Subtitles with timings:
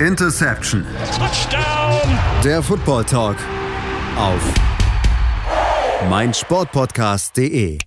[0.00, 0.84] Interception.
[1.16, 2.18] Touchdown.
[2.44, 3.38] Der Football Talk
[4.18, 4.42] auf
[6.10, 7.78] meinsportpodcast.de.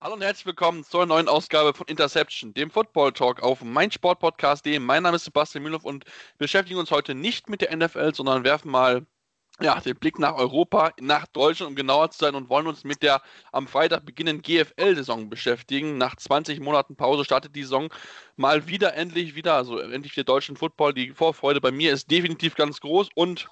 [0.00, 4.80] Hallo und herzlich willkommen zur neuen Ausgabe von Interception, dem Football Talk auf meinsportpodcast.de.
[4.80, 8.42] Mein Name ist Sebastian Mühlhoff und wir beschäftigen uns heute nicht mit der NFL, sondern
[8.42, 9.06] werfen mal
[9.60, 13.02] ja, den Blick nach Europa, nach Deutschland, um genauer zu sein, und wollen uns mit
[13.02, 13.22] der
[13.52, 15.98] am Freitag beginnenden GFL-Saison beschäftigen.
[15.98, 17.88] Nach 20 Monaten Pause startet die Saison
[18.36, 20.94] mal wieder, endlich wieder, also endlich der deutschen Football.
[20.94, 23.48] Die Vorfreude bei mir ist definitiv ganz groß und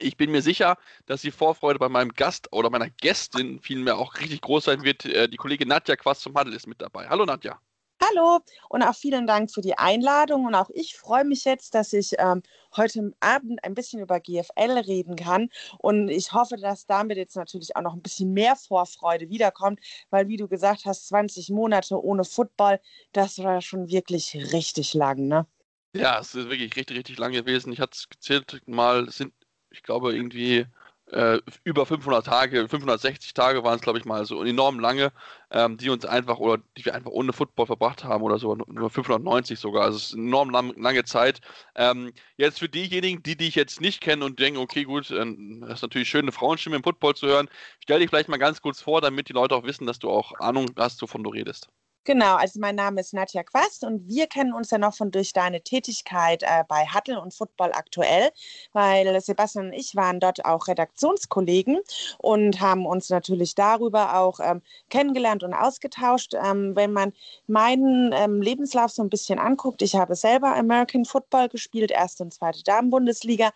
[0.00, 4.16] ich bin mir sicher, dass die Vorfreude bei meinem Gast oder meiner Gästin vielmehr auch
[4.16, 5.04] richtig groß sein wird.
[5.06, 7.08] Äh, die Kollegin Nadja Quast zum Handel ist mit dabei.
[7.08, 7.60] Hallo Nadja.
[8.10, 10.46] Hallo und auch vielen Dank für die Einladung.
[10.46, 12.42] Und auch ich freue mich jetzt, dass ich ähm,
[12.76, 15.50] heute Abend ein bisschen über GFL reden kann.
[15.78, 20.28] Und ich hoffe, dass damit jetzt natürlich auch noch ein bisschen mehr Vorfreude wiederkommt, weil,
[20.28, 22.80] wie du gesagt hast, 20 Monate ohne Football,
[23.12, 25.46] das war schon wirklich richtig lang, ne?
[25.94, 27.72] Ja, es ist wirklich richtig, richtig lang gewesen.
[27.72, 29.32] Ich hatte es gezählt mal, sind,
[29.70, 30.66] ich glaube, irgendwie
[31.12, 35.12] äh, über 500 Tage, 560 Tage waren es, glaube ich mal, so enorm lange,
[35.50, 38.90] ähm, die uns einfach oder die wir einfach ohne Football verbracht haben oder so, nur
[38.90, 39.84] 590 sogar.
[39.84, 41.40] Also es ist eine enorm lang, lange Zeit.
[41.74, 45.24] Ähm, jetzt für diejenigen, die dich jetzt nicht kennen und denken, okay, gut, äh,
[45.60, 47.48] das ist natürlich schön, eine Frauenstimme im Football zu hören,
[47.82, 50.32] stell dich vielleicht mal ganz kurz vor, damit die Leute auch wissen, dass du auch
[50.40, 51.68] Ahnung hast, wovon du redest.
[52.08, 55.34] Genau, also mein Name ist Nadja Quast und wir kennen uns ja noch von durch
[55.34, 58.30] deine Tätigkeit äh, bei Hattel und Football aktuell,
[58.72, 61.80] weil Sebastian und ich waren dort auch Redaktionskollegen
[62.16, 66.32] und haben uns natürlich darüber auch ähm, kennengelernt und ausgetauscht.
[66.32, 67.12] Ähm, wenn man
[67.46, 72.32] meinen ähm, Lebenslauf so ein bisschen anguckt, ich habe selber American Football gespielt, erste und
[72.32, 73.50] zweite Damen-Bundesliga,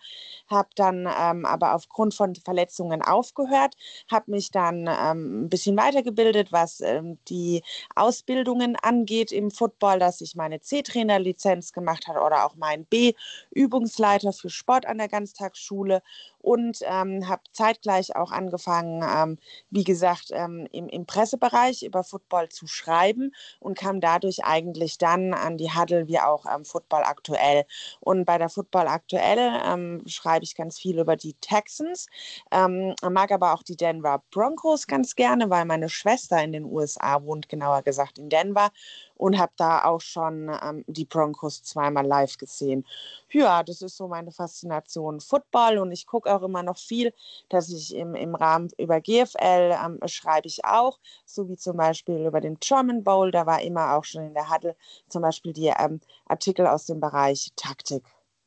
[0.47, 3.73] habe dann ähm, aber aufgrund von Verletzungen aufgehört,
[4.11, 7.63] habe mich dann ähm, ein bisschen weitergebildet, was ähm, die
[7.95, 14.33] Ausbildung Ausbildungen angeht im Football, dass ich meine C-Trainer-Lizenz gemacht habe oder auch meinen B-Übungsleiter
[14.33, 16.01] für Sport an der Ganztagsschule
[16.43, 19.37] und ähm, habe zeitgleich auch angefangen, ähm,
[19.69, 25.33] wie gesagt, ähm, im, im, Pressebereich über Football zu schreiben und kam dadurch eigentlich dann
[25.33, 27.63] an die Huddle wie auch ähm, Football aktuell.
[28.01, 32.07] Und bei der Football aktuell ähm, schreibe ich ganz viel über die Texans,
[32.51, 37.23] ähm, mag aber auch die Denver Broncos ganz gerne, weil meine Schwester in den USA
[37.23, 38.69] wohnt, genauer gesagt in Denver
[39.15, 42.85] und habe da auch schon ähm, die Broncos zweimal live gesehen.
[43.29, 47.13] Ja, das ist so meine Faszination Football und ich gucke auch immer noch viel,
[47.49, 52.25] dass ich im, im Rahmen über GFL ähm, schreibe ich auch, so wie zum Beispiel
[52.25, 54.75] über den German Bowl, da war immer auch schon in der Huddle
[55.09, 58.03] zum Beispiel die ähm, Artikel aus dem Bereich Taktik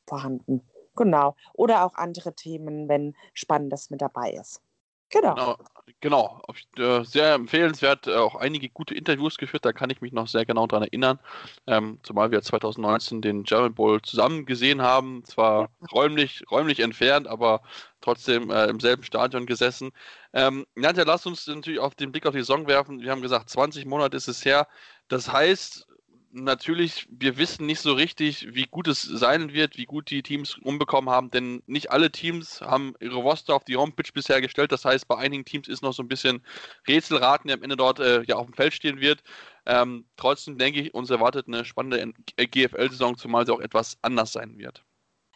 [0.07, 0.63] vorhanden.
[0.97, 1.37] Genau.
[1.53, 4.63] Oder auch andere Themen, wenn Spannendes mit dabei ist.
[5.11, 5.35] Genau.
[5.35, 5.57] Genau,
[6.01, 6.43] genau.
[7.01, 10.45] Äh, sehr empfehlenswert, äh, auch einige gute Interviews geführt, da kann ich mich noch sehr
[10.45, 11.21] genau daran erinnern.
[11.69, 17.63] Ähm, zumal wir 2019 den German Bowl zusammen gesehen haben, zwar räumlich, räumlich entfernt, aber
[18.01, 19.93] trotzdem äh, im selben Stadion gesessen.
[20.33, 23.01] Ähm, Nadja, lass uns natürlich auf den Blick auf die Saison werfen.
[23.01, 24.67] Wir haben gesagt, 20 Monate ist es her.
[25.09, 25.87] Das heißt,
[26.37, 30.57] natürlich, wir wissen nicht so richtig, wie gut es sein wird, wie gut die Teams
[30.59, 34.73] umbekommen haben, denn nicht alle Teams haben ihre Roster auf die Homepage bisher gestellt.
[34.73, 36.43] Das heißt, bei einigen Teams ist noch so ein bisschen
[36.87, 39.23] Rätselraten, der am Ende dort äh, ja auf dem Feld stehen wird.
[39.65, 44.59] Ähm, trotzdem denke ich, uns erwartet eine spannende GFL-Saison, zumal sie auch etwas anders sein
[44.59, 44.85] wird.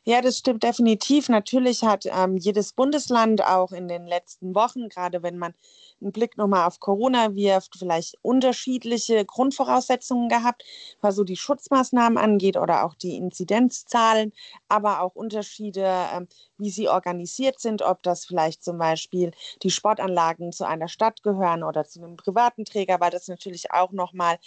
[0.07, 1.29] Ja, das stimmt definitiv.
[1.29, 5.53] Natürlich hat ähm, jedes Bundesland auch in den letzten Wochen, gerade wenn man
[6.01, 10.65] einen Blick nochmal auf Corona wirft, vielleicht unterschiedliche Grundvoraussetzungen gehabt,
[11.03, 14.33] was so die Schutzmaßnahmen angeht oder auch die Inzidenzzahlen,
[14.69, 15.85] aber auch Unterschiede,
[16.15, 19.33] ähm, wie sie organisiert sind, ob das vielleicht zum Beispiel
[19.63, 23.93] die Sportanlagen zu einer Stadt gehören oder zu einem privaten Träger, weil das natürlich auch
[23.93, 24.39] nochmal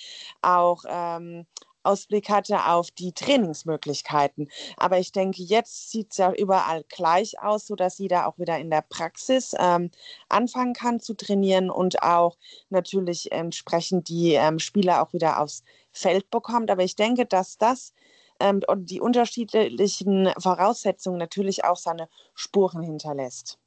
[0.41, 1.45] auch ähm,
[1.83, 4.49] Ausblick hatte auf die Trainingsmöglichkeiten.
[4.77, 8.69] Aber ich denke, jetzt sieht es ja überall gleich aus, sodass jeder auch wieder in
[8.69, 9.91] der Praxis ähm,
[10.29, 12.37] anfangen kann zu trainieren und auch
[12.69, 16.71] natürlich entsprechend die ähm, Spieler auch wieder aufs Feld bekommt.
[16.71, 17.93] Aber ich denke, dass das
[18.39, 23.59] ähm, und die unterschiedlichen Voraussetzungen natürlich auch seine Spuren hinterlässt.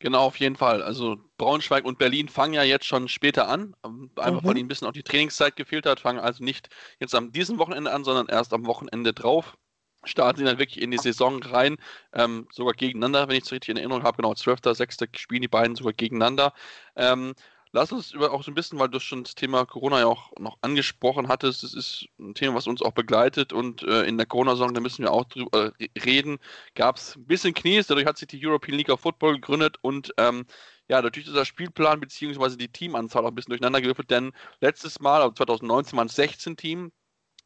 [0.00, 0.82] Genau, auf jeden Fall.
[0.82, 4.46] Also Braunschweig und Berlin fangen ja jetzt schon später an, ähm, einfach mhm.
[4.46, 6.68] weil ihnen ein bisschen auch die Trainingszeit gefehlt hat, fangen also nicht
[7.00, 9.56] jetzt am diesem Wochenende an, sondern erst am Wochenende drauf.
[10.04, 11.76] Starten sie dann wirklich in die Saison rein,
[12.12, 14.18] ähm, sogar gegeneinander, wenn ich es richtig in Erinnerung habe.
[14.18, 14.98] Genau, 12., 6.
[15.16, 16.52] spielen die beiden sogar gegeneinander.
[16.94, 17.34] Ähm,
[17.72, 20.32] Lass uns über auch so ein bisschen, weil du schon das Thema Corona ja auch
[20.38, 24.26] noch angesprochen hattest, das ist ein Thema, was uns auch begleitet und äh, in der
[24.26, 26.38] Corona-Saison, da müssen wir auch drüber äh, reden,
[26.74, 30.12] gab es ein bisschen Knies, dadurch hat sich die European League of Football gegründet und
[30.16, 30.46] ähm,
[30.88, 32.56] ja, natürlich ist der Spielplan bzw.
[32.56, 36.56] die Teamanzahl auch ein bisschen durcheinander gewürfelt, denn letztes Mal, also 2019 waren es 16
[36.56, 36.92] Teams,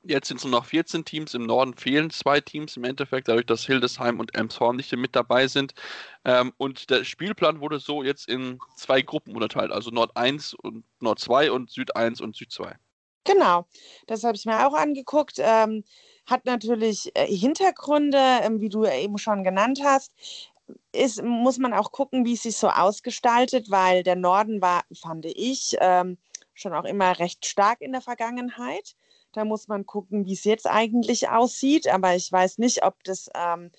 [0.05, 1.35] Jetzt sind es nur noch 14 Teams.
[1.35, 5.47] Im Norden fehlen zwei Teams im Endeffekt, dadurch, dass Hildesheim und Elmshorn nicht mit dabei
[5.47, 5.75] sind.
[6.25, 10.85] Ähm, und der Spielplan wurde so jetzt in zwei Gruppen unterteilt, also Nord 1 und
[11.01, 12.77] Nord 2 und Süd 1 und Süd 2.
[13.25, 13.67] Genau,
[14.09, 15.37] das habe ich mir auch angeguckt.
[15.39, 15.85] Ähm,
[16.27, 20.13] hat natürlich äh, Hintergründe, ähm, wie du eben schon genannt hast.
[20.93, 25.27] Ist, muss man auch gucken, wie es sich so ausgestaltet, weil der Norden war, fand
[25.27, 26.19] ich, ähm,
[26.55, 28.95] schon auch immer recht stark in der Vergangenheit.
[29.33, 31.89] Da muss man gucken, wie es jetzt eigentlich aussieht.
[31.89, 33.71] Aber ich weiß nicht, ob das ähm,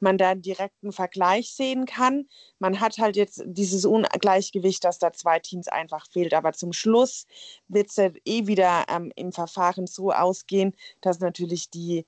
[0.00, 2.26] man da einen direkten Vergleich sehen kann.
[2.58, 6.34] Man hat halt jetzt dieses Ungleichgewicht, dass da zwei Teams einfach fehlt.
[6.34, 7.26] Aber zum Schluss
[7.68, 12.06] wird es ja eh wieder ähm, im Verfahren so ausgehen, dass natürlich die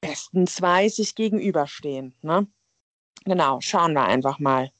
[0.00, 2.14] besten zwei sich gegenüberstehen.
[2.22, 2.46] Ne?
[3.24, 4.70] Genau, schauen wir einfach mal.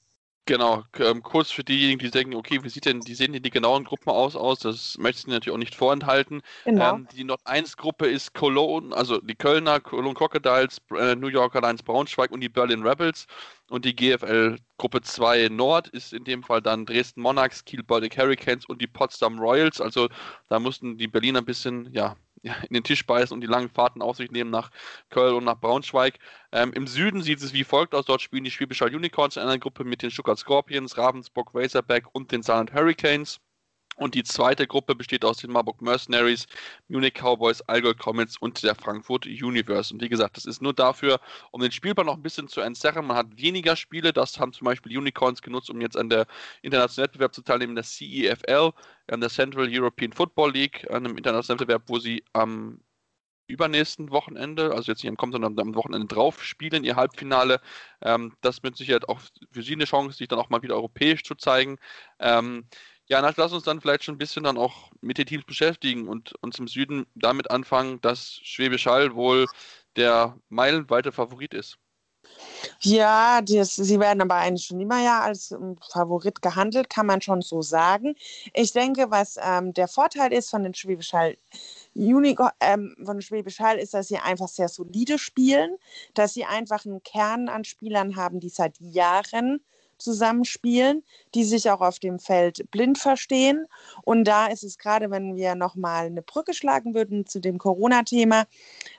[0.47, 3.49] Genau, ähm, kurz für diejenigen, die denken, okay, wie sieht denn, die sehen denn die
[3.49, 4.59] genauen Gruppen aus, aus?
[4.59, 6.41] Das möchte ich natürlich auch nicht vorenthalten.
[6.63, 6.95] Genau.
[6.95, 11.59] Ähm, die Nord 1 Gruppe ist Cologne, also die Kölner, Cologne Crocodiles, äh, New Yorker
[11.59, 13.27] Lions Braunschweig und die Berlin Rebels.
[13.69, 18.17] Und die GFL Gruppe 2 Nord ist in dem Fall dann Dresden Monarchs, Kiel Baltic
[18.17, 19.81] Hurricanes und die Potsdam Royals.
[19.81, 20.07] Also
[20.47, 24.01] da mussten die Berliner ein bisschen, ja, in den Tisch beißen und die langen Fahrten
[24.01, 24.71] auf sich nehmen nach
[25.09, 26.19] Köln und nach Braunschweig.
[26.51, 28.05] Ähm, Im Süden sieht es wie folgt aus.
[28.05, 32.31] Dort spielen die Schwäbisch Unicorns in einer Gruppe mit den Stuttgart Scorpions, Ravensburg Razorback und
[32.31, 33.39] den Saarland Hurricanes.
[33.97, 36.45] Und die zweite Gruppe besteht aus den Marburg Mercenaries,
[36.87, 39.91] Munich Cowboys, Allgäu Comets und der Frankfurt Universe.
[39.91, 41.19] Und wie gesagt, das ist nur dafür,
[41.51, 43.07] um den Spielplan noch ein bisschen zu entzerren.
[43.07, 44.13] Man hat weniger Spiele.
[44.13, 46.27] Das haben zum Beispiel Unicorns genutzt, um jetzt an der
[46.61, 48.71] internationalen Wettbewerb zu teilnehmen, der CEFL,
[49.07, 52.79] an der Central European Football League, an einem internationalen Wettbewerb, wo sie am
[53.47, 57.61] übernächsten Wochenende, also jetzt nicht am kommenden, sondern am Wochenende drauf spielen, ihr Halbfinale.
[58.01, 59.21] Ähm, das mit Sicherheit auch
[59.51, 61.77] für sie eine Chance, sich dann auch mal wieder europäisch zu zeigen.
[62.19, 62.67] Ähm,
[63.09, 66.07] ja, Nath, lass uns dann vielleicht schon ein bisschen dann auch mit den Teams beschäftigen
[66.07, 69.47] und uns im Süden damit anfangen, dass Schwäbisch Hall wohl
[69.95, 71.77] der meilenweite Favorit ist.
[72.81, 77.21] Ja, das, sie werden aber eigentlich schon immer ja als um, Favorit gehandelt, kann man
[77.21, 78.15] schon so sagen.
[78.53, 81.37] Ich denke, was ähm, der Vorteil ist von den Schwäbisch Hall
[81.95, 85.77] Unico, ähm, von Schwäbisch Hall ist, dass sie einfach sehr solide spielen,
[86.13, 89.61] dass sie einfach einen Kern an Spielern haben, die seit Jahren
[89.97, 91.03] zusammenspielen,
[91.33, 93.65] die sich auch auf dem Feld blind verstehen.
[94.03, 98.45] Und da ist es gerade, wenn wir nochmal eine Brücke schlagen würden zu dem Corona-Thema,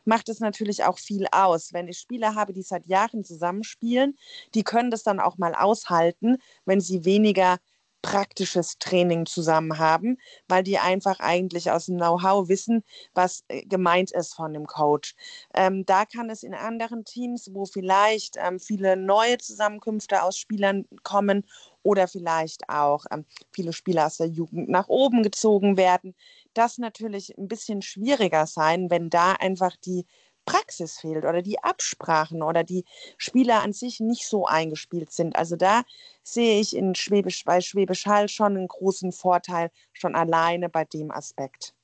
[0.05, 1.73] macht es natürlich auch viel aus.
[1.73, 4.17] Wenn ich Spieler habe, die seit Jahren zusammenspielen,
[4.55, 7.59] die können das dann auch mal aushalten, wenn sie weniger
[8.03, 10.19] praktisches Training zusammen haben,
[10.49, 12.85] weil die einfach eigentlich aus dem Know-how wissen,
[13.15, 15.15] was äh, gemeint ist von dem Coach.
[15.55, 20.87] Ähm, da kann es in anderen Teams, wo vielleicht ähm, viele neue Zusammenkünfte aus Spielern
[21.03, 21.45] kommen
[21.83, 26.15] oder vielleicht auch ähm, viele Spieler aus der Jugend nach oben gezogen werden,
[26.55, 30.07] das natürlich ein bisschen schwieriger sein, wenn da einfach die
[30.49, 32.85] Praxis fehlt oder die Absprachen oder die
[33.19, 35.37] Spieler an sich nicht so eingespielt sind.
[35.37, 35.83] Also da
[36.23, 41.11] sehe ich in Schwäbisch, bei Schwäbisch Hall schon einen großen Vorteil, schon alleine bei dem
[41.11, 41.75] Aspekt.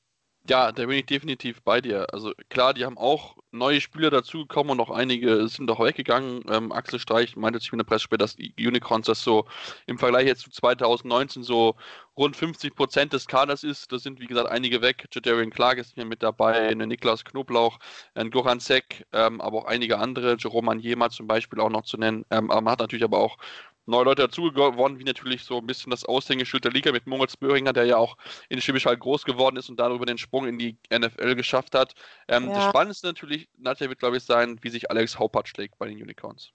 [0.46, 2.06] Ja, da bin ich definitiv bei dir.
[2.12, 6.42] Also klar, die haben auch neue Spieler dazugekommen und noch einige sind auch weggegangen.
[6.50, 9.46] Ähm, Axel Streich meinte sich in der Presse später, dass die Unicorns das so
[9.86, 11.76] im Vergleich jetzt zu 2019 so
[12.18, 13.90] rund 50 Prozent des Kaders ist.
[13.90, 15.08] Da sind, wie gesagt, einige weg.
[15.10, 17.78] Jadarian Clark ist hier mit dabei, Niklas Knoblauch,
[18.14, 21.96] ein Goran Sek, ähm, aber auch einige andere, Jerome Anjema zum Beispiel auch noch zu
[21.96, 22.26] nennen.
[22.30, 23.38] Ähm, aber man hat natürlich aber auch
[23.86, 27.36] neue Leute dazu gewonnen, wie natürlich so ein bisschen das Aushängeschild der Liga mit Moritz
[27.36, 28.16] Böhringer, der ja auch
[28.48, 31.94] in Schwäbisch Hall groß geworden ist und darüber den Sprung in die NFL geschafft hat.
[32.28, 32.54] Ähm, ja.
[32.54, 36.00] Das Spannendste natürlich, Nadja wird, glaube ich, sein, wie sich Alex Haupert schlägt bei den
[36.00, 36.52] Unicorns.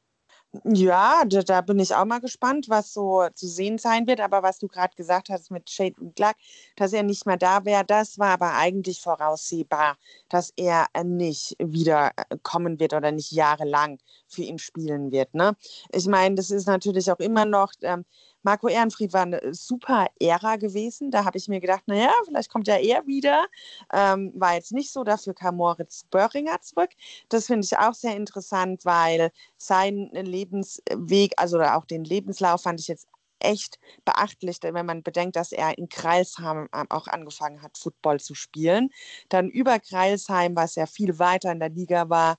[0.63, 4.19] Ja, da, da, bin ich auch mal gespannt, was so zu sehen sein wird.
[4.19, 6.37] Aber was du gerade gesagt hast mit Shade und Clark,
[6.75, 9.95] dass er nicht mehr da wäre, das war aber eigentlich voraussehbar,
[10.27, 15.35] dass er nicht wieder äh, kommen wird oder nicht jahrelang für ihn spielen wird.
[15.35, 15.55] Ne?
[15.91, 17.71] Ich meine, das ist natürlich auch immer noch.
[17.81, 18.03] Ähm,
[18.43, 21.11] Marco Ehrenfried war eine super Ära gewesen.
[21.11, 23.47] Da habe ich mir gedacht, naja, vielleicht kommt er wieder.
[23.93, 26.91] Ähm, war jetzt nicht so, dafür kam Moritz Böhringer zurück.
[27.29, 32.87] Das finde ich auch sehr interessant, weil sein Lebensweg, also auch den Lebenslauf fand ich
[32.87, 33.07] jetzt
[33.39, 38.35] echt beachtlich, wenn man bedenkt, dass er in Kreilsheim ähm, auch angefangen hat, Football zu
[38.35, 38.89] spielen.
[39.29, 42.37] Dann über Kreilsheim, was ja viel weiter in der Liga war,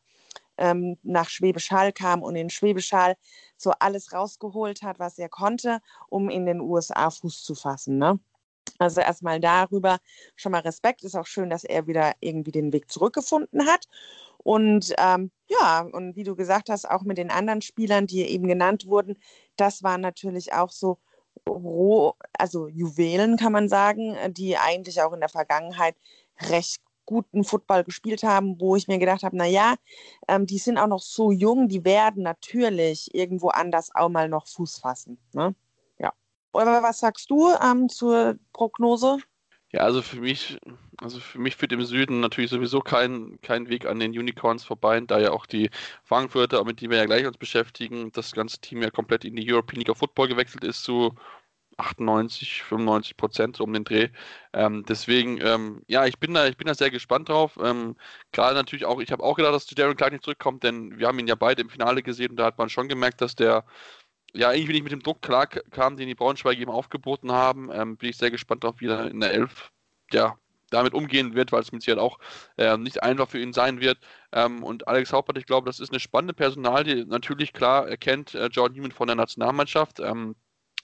[0.60, 3.16] ähm, nach Schwäbisch Hall kam und in Schwäbisch Hall
[3.56, 7.98] so alles rausgeholt hat, was er konnte, um in den USA Fuß zu fassen.
[7.98, 8.20] Ne?
[8.78, 9.98] Also erstmal darüber
[10.36, 11.02] schon mal Respekt.
[11.02, 13.86] Ist auch schön, dass er wieder irgendwie den Weg zurückgefunden hat.
[14.38, 18.46] Und ähm, ja, und wie du gesagt hast, auch mit den anderen Spielern, die eben
[18.46, 19.18] genannt wurden,
[19.56, 20.98] das waren natürlich auch so
[21.48, 25.96] roh, also Juwelen, kann man sagen, die eigentlich auch in der Vergangenheit
[26.48, 29.74] recht guten Football gespielt haben, wo ich mir gedacht habe, naja,
[30.28, 34.46] ähm, die sind auch noch so jung, die werden natürlich irgendwo anders auch mal noch
[34.46, 35.18] Fuß fassen.
[35.32, 35.54] Ne?
[35.98, 36.12] Ja.
[36.52, 39.18] Aber was sagst du ähm, zur Prognose?
[39.72, 40.58] Ja, also für mich,
[40.98, 45.00] also für mich führt im Süden natürlich sowieso kein, kein Weg an den Unicorns vorbei,
[45.00, 45.70] da ja auch die
[46.04, 49.52] Frankfurter, mit denen wir ja gleich uns beschäftigen, das ganze Team ja komplett in die
[49.52, 51.14] European League of Football gewechselt ist zu
[51.80, 54.08] 98, 95 Prozent um den Dreh.
[54.52, 57.58] Ähm, deswegen, ähm, ja, ich bin da, ich bin da sehr gespannt drauf.
[57.62, 57.96] Ähm,
[58.32, 61.18] Gerade natürlich auch, ich habe auch gedacht, dass Darren Clark nicht zurückkommt, denn wir haben
[61.18, 63.64] ihn ja beide im Finale gesehen und da hat man schon gemerkt, dass der
[64.34, 67.70] ja, irgendwie nicht mit dem Druck klar kam, den die Braunschweig eben aufgeboten haben.
[67.72, 69.72] Ähm, bin ich sehr gespannt darauf, wie er in der Elf
[70.12, 70.38] ja,
[70.70, 72.18] damit umgehen wird, weil es mit Sicherheit auch
[72.56, 73.98] äh, nicht einfach für ihn sein wird.
[74.32, 78.34] Ähm, und Alex Haupert, ich glaube, das ist eine spannende Personal, die natürlich klar erkennt
[78.34, 80.00] äh, Jordan Newman von der Nationalmannschaft.
[80.00, 80.36] Ähm,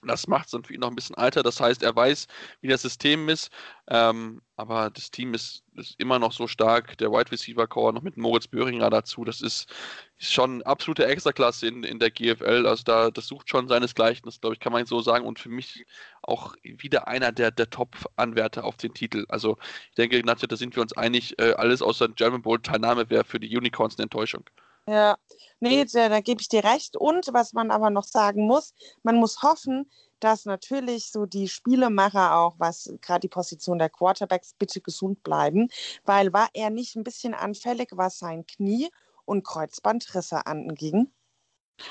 [0.07, 1.43] das macht es für ihn noch ein bisschen alter.
[1.43, 2.27] Das heißt, er weiß,
[2.61, 3.49] wie das System ist.
[3.89, 6.97] Ähm, aber das Team ist, ist, immer noch so stark.
[6.97, 9.23] Der Wide Receiver Core noch mit Moritz Böhringer dazu.
[9.23, 9.69] Das ist,
[10.17, 12.65] ist schon absolute Extraklasse in, in der GFL.
[12.67, 14.25] Also da, das sucht schon seinesgleichen.
[14.25, 15.25] Das glaube ich, kann man so sagen.
[15.25, 15.85] Und für mich
[16.21, 19.25] auch wieder einer der, der Top-Anwärter auf den Titel.
[19.29, 19.57] Also
[19.89, 21.37] ich denke, Nadja, da sind wir uns einig.
[21.39, 24.43] Äh, alles außer German Bowl Teilnahme wäre für die Unicorns eine Enttäuschung.
[24.87, 25.17] Ja,
[25.59, 26.97] nee, da, da gebe ich dir recht.
[26.97, 28.73] Und was man aber noch sagen muss,
[29.03, 34.53] man muss hoffen, dass natürlich so die Spielemacher auch, was gerade die Position der Quarterbacks,
[34.53, 35.69] bitte gesund bleiben,
[36.05, 38.89] weil war er nicht ein bisschen anfällig, was sein Knie
[39.25, 41.11] und Kreuzbandrisse anging?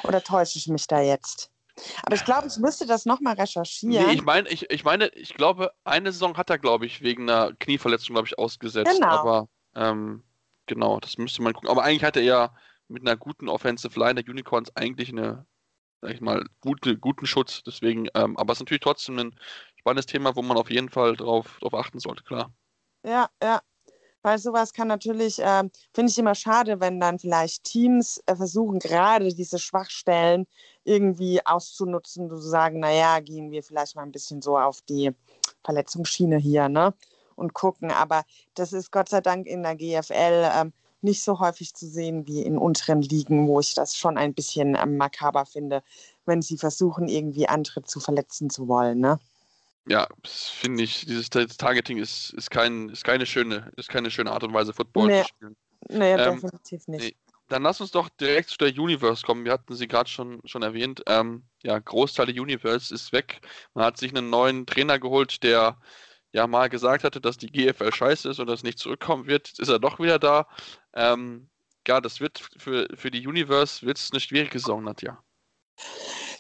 [0.03, 1.51] Oder täusche ich mich da jetzt?
[2.03, 4.07] Aber ich glaube, ich müsste das nochmal recherchieren.
[4.07, 7.29] Nee, ich meine, ich, ich meine, ich glaube, eine Saison hat er, glaube ich, wegen
[7.29, 8.91] einer Knieverletzung, glaube ich, ausgesetzt.
[8.99, 9.09] Genau.
[9.09, 10.25] Aber ähm,
[10.65, 11.69] genau, das müsste man gucken.
[11.69, 12.55] Aber eigentlich hatte er ja
[12.89, 15.47] mit einer guten Offensive Line der Unicorns eigentlich eine,
[16.01, 17.63] sag ich mal, gute, guten Schutz.
[17.65, 19.39] Deswegen, ähm, aber es ist natürlich trotzdem ein
[19.77, 22.53] spannendes Thema, wo man auf jeden Fall drauf, drauf achten sollte, klar.
[23.05, 23.61] Ja, ja.
[24.23, 25.63] Weil sowas kann natürlich, äh,
[25.95, 30.49] finde ich immer schade, wenn dann vielleicht Teams äh, versuchen, gerade diese Schwachstellen
[30.83, 35.13] irgendwie auszunutzen, zu sagen, naja, gehen wir vielleicht mal ein bisschen so auf die
[35.63, 36.93] Verletzungsschiene hier, ne?
[37.37, 37.93] Und gucken.
[37.93, 38.25] Aber
[38.55, 40.73] das ist Gott sei Dank in der GFL ähm,
[41.07, 44.77] nicht so häufig zu sehen wie in unteren Ligen, wo ich das schon ein bisschen
[44.77, 45.83] ähm, makaber finde,
[46.27, 49.01] wenn sie versuchen, irgendwie andere zu verletzen zu wollen.
[49.01, 49.19] Ne?
[49.89, 54.43] Ja, finde ich, dieses Targeting ist, ist, kein, ist, keine schöne, ist keine schöne Art
[54.43, 55.23] und Weise, Football nee.
[55.23, 55.57] zu spielen.
[55.89, 57.05] Nee, ähm, definitiv nicht.
[57.05, 57.15] Nee.
[57.49, 59.45] Dann lass uns doch direkt zu der Universe kommen.
[59.45, 61.05] Wir hatten sie gerade schon, schon erwähnt.
[61.07, 63.41] Ähm, ja, Großteil der Universe ist weg.
[63.75, 65.79] Man hat sich einen neuen Trainer geholt, der
[66.37, 69.59] ja mal gesagt hatte, dass die GFL scheiße ist und das nicht zurückkommen wird.
[69.59, 70.47] Ist er doch wieder da.
[70.93, 71.49] Ähm,
[71.89, 75.19] ja, das wird für, für die Universe wird's eine schwierige Saison, Nadja.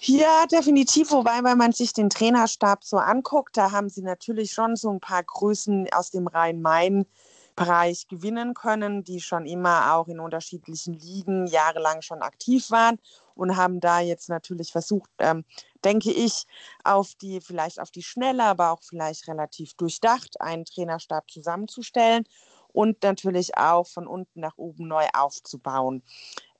[0.00, 1.10] Ja, definitiv.
[1.12, 5.00] Wobei, wenn man sich den Trainerstab so anguckt, da haben sie natürlich schon so ein
[5.00, 12.02] paar Größen aus dem Rhein-Main-Bereich gewinnen können, die schon immer auch in unterschiedlichen Ligen jahrelang
[12.02, 12.98] schon aktiv waren
[13.34, 15.44] und haben da jetzt natürlich versucht, ähm,
[15.86, 16.46] denke ich,
[16.82, 22.24] auf die, vielleicht auf die Schnelle, aber auch vielleicht relativ durchdacht, einen Trainerstab zusammenzustellen
[22.72, 26.02] und natürlich auch von unten nach oben neu aufzubauen.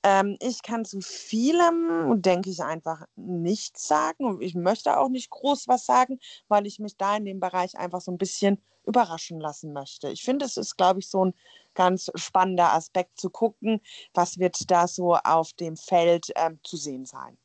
[0.05, 4.25] Ähm, ich kann zu vielem, denke ich, einfach nichts sagen.
[4.25, 7.77] Und ich möchte auch nicht groß was sagen, weil ich mich da in dem Bereich
[7.77, 10.09] einfach so ein bisschen überraschen lassen möchte.
[10.11, 11.35] Ich finde, es ist, glaube ich, so ein
[11.75, 13.81] ganz spannender Aspekt zu gucken,
[14.15, 17.37] was wird da so auf dem Feld ähm, zu sehen sein.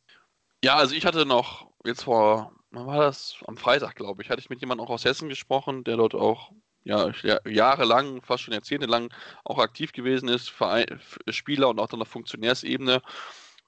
[0.63, 3.35] Ja, also ich hatte noch jetzt vor, wann war das?
[3.47, 6.51] Am Freitag, glaube ich, hatte ich mit jemandem auch aus Hessen gesprochen, der dort auch
[6.83, 7.11] ja,
[7.45, 9.13] jahrelang, fast schon jahrzehntelang
[9.43, 10.99] auch aktiv gewesen ist, Verein,
[11.29, 13.01] Spieler und auch dann auf Funktionärsebene.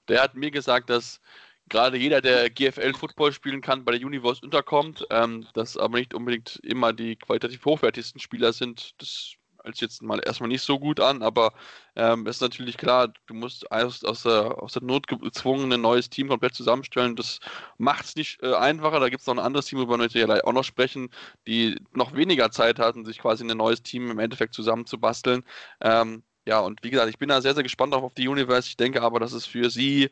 [0.08, 1.20] Der hat mir gesagt, dass
[1.68, 6.14] gerade jeder, der GFL Football spielen kann, bei der Universe unterkommt, ähm, dass aber nicht
[6.14, 8.94] unbedingt immer die qualitativ hochwertigsten Spieler sind.
[8.98, 9.34] Das
[9.64, 11.52] als jetzt mal erstmal nicht so gut an, aber
[11.96, 16.10] ähm, ist natürlich klar, du musst aus, aus, der, aus der Not gezwungen ein neues
[16.10, 17.16] Team komplett zusammenstellen.
[17.16, 17.40] Das
[17.78, 19.00] macht es nicht äh, einfacher.
[19.00, 21.10] Da gibt es noch ein anderes Team, über das wir ja auch noch sprechen,
[21.46, 25.44] die noch weniger Zeit hatten, sich quasi ein neues Team im Endeffekt zusammenzubasteln.
[25.80, 28.68] Ähm, ja, und wie gesagt, ich bin da sehr, sehr gespannt auf die Universe.
[28.68, 30.10] Ich denke aber, dass es für sie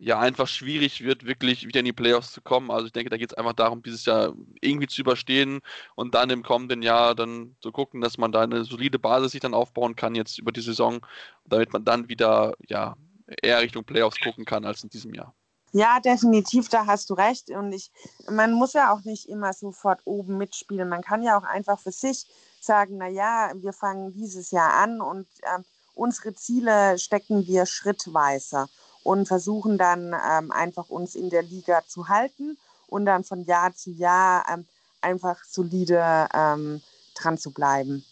[0.00, 2.70] ja einfach schwierig wird, wirklich wieder in die Playoffs zu kommen.
[2.70, 5.60] Also ich denke, da geht es einfach darum, dieses Jahr irgendwie zu überstehen
[5.94, 9.42] und dann im kommenden Jahr dann zu gucken, dass man da eine solide Basis sich
[9.42, 11.04] dann aufbauen kann jetzt über die Saison,
[11.44, 12.96] damit man dann wieder ja
[13.42, 15.34] eher Richtung Playoffs gucken kann als in diesem Jahr.
[15.72, 17.50] Ja, definitiv, da hast du recht.
[17.50, 17.92] Und ich,
[18.28, 20.88] man muss ja auch nicht immer sofort oben mitspielen.
[20.88, 22.26] Man kann ja auch einfach für sich
[22.60, 25.62] sagen, naja, wir fangen dieses Jahr an und äh,
[25.94, 28.66] unsere Ziele stecken wir schrittweise
[29.02, 33.74] und versuchen dann ähm, einfach uns in der Liga zu halten und dann von Jahr
[33.74, 34.66] zu Jahr ähm,
[35.00, 36.82] einfach solide ähm,
[37.14, 38.04] dran zu bleiben.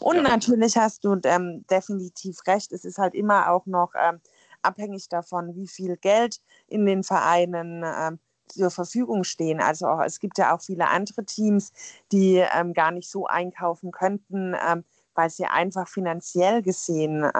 [0.00, 0.22] Und ja.
[0.22, 4.20] natürlich hast du ähm, definitiv recht, es ist halt immer auch noch ähm,
[4.62, 9.60] abhängig davon, wie viel Geld in den Vereinen ähm, zur Verfügung stehen.
[9.60, 11.72] Also auch, es gibt ja auch viele andere Teams,
[12.10, 14.56] die gar nicht so einkaufen könnten,
[15.14, 17.30] weil sie einfach finanziell gesehen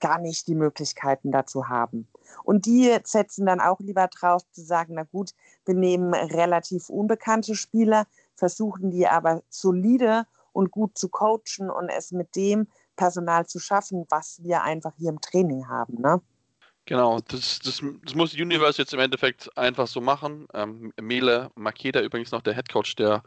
[0.00, 2.08] gar nicht die Möglichkeiten dazu haben.
[2.44, 5.32] Und die setzen dann auch lieber drauf zu sagen, na gut,
[5.64, 12.12] wir nehmen relativ unbekannte Spieler, versuchen die aber solide und gut zu coachen und es
[12.12, 16.00] mit dem Personal zu schaffen, was wir einfach hier im Training haben.
[16.00, 16.20] Ne?
[16.86, 20.48] Genau, das, das, das muss Universe jetzt im Endeffekt einfach so machen.
[20.54, 23.22] Ähm, Mele Makeda übrigens noch der Headcoach der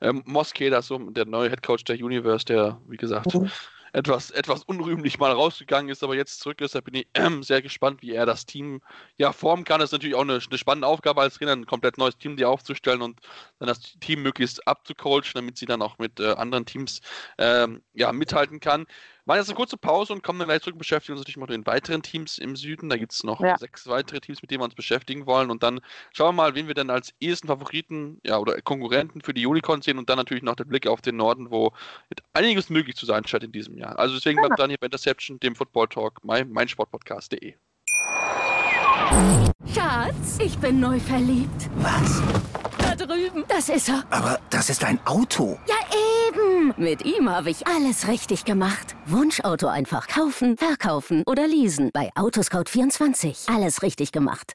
[0.00, 3.50] ähm, Moskeda, so der neue Headcoach der Universe, der, wie gesagt, mhm
[3.94, 6.74] etwas, etwas unrühmlich mal rausgegangen ist, aber jetzt zurück ist.
[6.74, 8.82] Da bin ich äh, sehr gespannt, wie er das Team
[9.18, 9.78] ja formen kann.
[9.78, 12.50] Das ist natürlich auch eine, eine spannende Aufgabe als Trainer, ein komplett neues Team dir
[12.50, 13.20] aufzustellen und
[13.60, 17.00] dann das Team möglichst abzucoachen, damit sie dann auch mit äh, anderen Teams
[17.38, 18.86] ähm, ja, mithalten kann.
[19.26, 21.66] Machen jetzt eine kurze Pause und kommen dann gleich zurück, beschäftigen uns natürlich mit den
[21.66, 22.90] weiteren Teams im Süden.
[22.90, 23.56] Da gibt es noch ja.
[23.56, 25.50] sechs weitere Teams, mit denen wir uns beschäftigen wollen.
[25.50, 25.80] Und dann
[26.12, 29.86] schauen wir mal, wen wir denn als ehesten Favoriten ja, oder Konkurrenten für die Unicorns
[29.86, 31.72] sehen und dann natürlich noch der Blick auf den Norden, wo
[32.34, 33.98] einiges möglich zu sein scheint in diesem Jahr.
[33.98, 37.54] Also deswegen bleibt dann hier bei Interception, dem Football Talk, mein, meinsportpodcast.de.
[39.72, 41.68] Schatz, ich bin neu verliebt.
[41.76, 42.22] Was?
[42.78, 43.44] Da drüben.
[43.48, 44.04] Das ist er.
[44.10, 45.58] Aber das ist ein Auto.
[45.66, 45.74] Ja,
[46.28, 46.74] eben.
[46.76, 48.94] Mit ihm habe ich alles richtig gemacht.
[49.06, 51.90] Wunschauto einfach kaufen, verkaufen oder leasen.
[51.92, 53.52] Bei Autoscout24.
[53.54, 54.54] Alles richtig gemacht.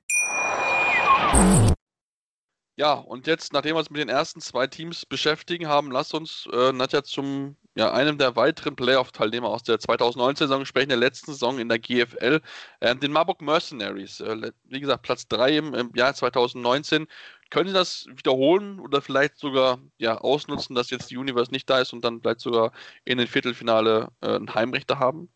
[2.76, 6.48] Ja, und jetzt, nachdem wir uns mit den ersten zwei Teams beschäftigen haben, lass uns
[6.54, 11.60] äh, Nadja zum ja, einem der weiteren Playoff-Teilnehmer aus der 2019-Saison sprechen, der letzten Saison
[11.60, 12.42] in der GFL,
[12.82, 14.20] äh, den Marburg Mercenaries.
[14.20, 17.08] Äh, wie gesagt, Platz 3 im, im, Jahr 2019.
[17.50, 21.80] Können Sie das wiederholen oder vielleicht sogar ja, ausnutzen, dass jetzt die Universe nicht da
[21.80, 22.74] ist und dann vielleicht sogar
[23.06, 25.30] in den Viertelfinale äh, einen Heimrichter haben?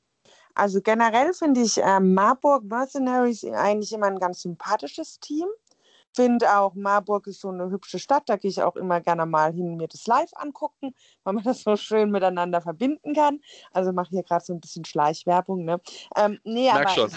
[0.53, 5.47] Also generell finde ich äh, Marburg Mercenaries eigentlich immer ein ganz sympathisches Team
[6.13, 8.23] finde auch, Marburg ist so eine hübsche Stadt.
[8.28, 11.63] Da gehe ich auch immer gerne mal hin, mir das live angucken, weil man das
[11.63, 13.39] so schön miteinander verbinden kann.
[13.71, 15.65] Also mache hier gerade so ein bisschen Schleichwerbung.
[15.65, 15.82] Ne?
[16.15, 17.10] Ähm, nee, Merk aber,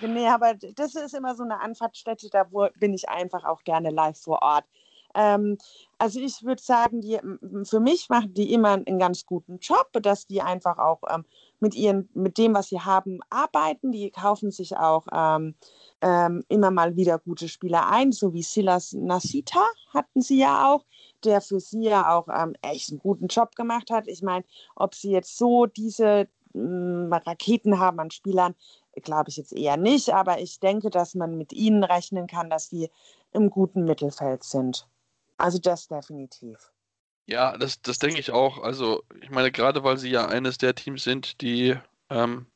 [0.00, 2.44] nee, aber das ist immer so eine Anfahrtsstätte, da
[2.78, 4.64] bin ich einfach auch gerne live vor Ort.
[5.14, 5.58] Ähm,
[5.98, 7.18] also ich würde sagen, die,
[7.64, 11.24] für mich machen die immer einen ganz guten Job, dass die einfach auch ähm,
[11.60, 13.92] mit, ihren, mit dem, was sie haben, arbeiten.
[13.92, 15.54] Die kaufen sich auch ähm,
[16.02, 20.84] ähm, immer mal wieder gute Spieler ein, so wie Silas Nasita hatten sie ja auch,
[21.24, 24.08] der für sie ja auch ähm, echt einen guten Job gemacht hat.
[24.08, 24.44] Ich meine,
[24.76, 28.54] ob sie jetzt so diese ähm, Raketen haben an Spielern,
[29.02, 32.68] glaube ich jetzt eher nicht, aber ich denke, dass man mit ihnen rechnen kann, dass
[32.68, 32.90] sie
[33.32, 34.86] im guten Mittelfeld sind.
[35.36, 36.58] Also das definitiv.
[37.26, 38.62] Ja, das, das denke ich auch.
[38.62, 41.74] Also, ich meine, gerade weil sie ja eines der Teams sind, die
[42.10, 42.46] ähm,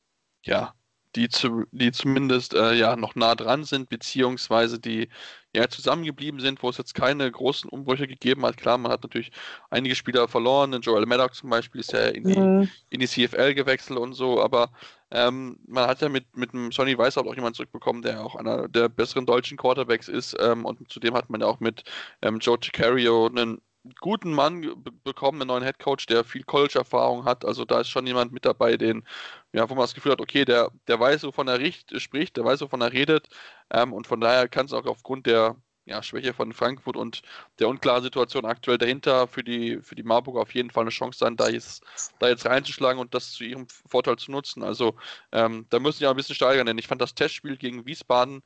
[0.44, 0.74] ja
[1.16, 5.08] die, zu, die zumindest äh, ja noch nah dran sind, beziehungsweise die
[5.54, 8.56] ja zusammengeblieben sind, wo es jetzt keine großen Umbrüche gegeben hat.
[8.56, 9.32] Klar, man hat natürlich
[9.70, 10.78] einige Spieler verloren.
[10.80, 12.70] Joel Maddox zum Beispiel ist ja in die, mhm.
[12.90, 14.70] in die CFL gewechselt und so, aber
[15.10, 18.68] ähm, man hat ja mit, mit dem Sonny Weißhaupt auch jemanden zurückbekommen, der auch einer
[18.68, 20.36] der besseren deutschen Quarterbacks ist.
[20.40, 21.84] Ähm, und zudem hat man ja auch mit
[22.22, 23.60] ähm, Joe Chicario einen
[24.00, 27.44] guten Mann bekommen, einen neuen Headcoach, der viel College-Erfahrung hat.
[27.44, 29.04] Also da ist schon jemand mit dabei, den,
[29.52, 32.44] ja, wo man das Gefühl hat, okay, der, der weiß, wovon er richt, spricht, der
[32.44, 33.28] weiß, wovon er redet.
[33.70, 35.56] Ähm, und von daher kann es auch aufgrund der
[35.88, 37.22] ja, Schwäche von Frankfurt und
[37.58, 41.18] der unklaren Situation aktuell dahinter für die, für die Marburg auf jeden Fall eine Chance
[41.18, 41.82] sein, da jetzt,
[42.18, 44.62] da jetzt reinzuschlagen und das zu ihrem Vorteil zu nutzen.
[44.62, 44.94] Also
[45.32, 48.42] ähm, da müssen sie ja ein bisschen steigern, denn ich fand das Testspiel gegen Wiesbaden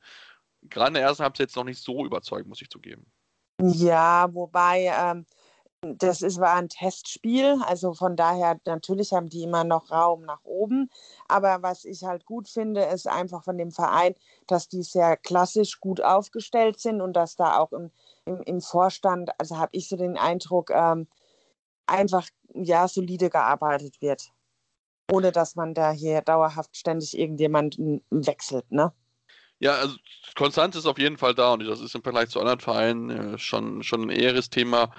[0.69, 3.05] gerade in der ersten Halbzeit jetzt noch nicht so überzeugend, muss ich zugeben.
[3.59, 5.25] Ja, wobei ähm,
[5.83, 10.43] das ist, war ein Testspiel, also von daher natürlich haben die immer noch Raum nach
[10.43, 10.89] oben.
[11.27, 14.15] Aber was ich halt gut finde, ist einfach von dem Verein,
[14.47, 17.91] dass die sehr klassisch gut aufgestellt sind und dass da auch im,
[18.25, 21.07] im, im Vorstand, also habe ich so den Eindruck, ähm,
[21.85, 24.31] einfach ja solide gearbeitet wird,
[25.11, 28.93] ohne dass man da hier dauerhaft ständig irgendjemanden wechselt, ne?
[29.59, 29.95] Ja, also
[30.35, 33.37] Konstanz ist auf jeden Fall da und das ist im Vergleich zu anderen Vereinen äh,
[33.37, 34.93] schon, schon ein eheres Thema.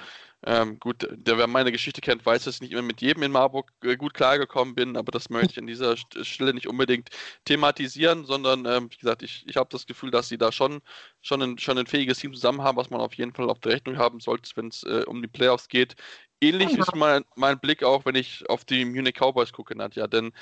[0.47, 3.33] Ähm, gut, der, wer meine Geschichte kennt, weiß, dass ich nicht immer mit jedem in
[3.33, 7.09] Marburg äh, gut klargekommen bin, aber das möchte ich an dieser Stelle nicht unbedingt
[7.47, 10.81] thematisieren, sondern ähm, wie gesagt, ich, ich habe das Gefühl, dass sie da schon,
[11.23, 13.73] schon, ein, schon ein fähiges Team zusammen haben, was man auf jeden Fall auf der
[13.73, 15.97] Rechnung haben sollte, wenn es äh, um die Playoffs geht.
[16.41, 16.83] Ähnlich genau.
[16.83, 20.33] ist mein, mein Blick auch, wenn ich auf die Munich Cowboys gucke, Nadja, denn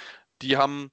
[0.43, 0.91] die haben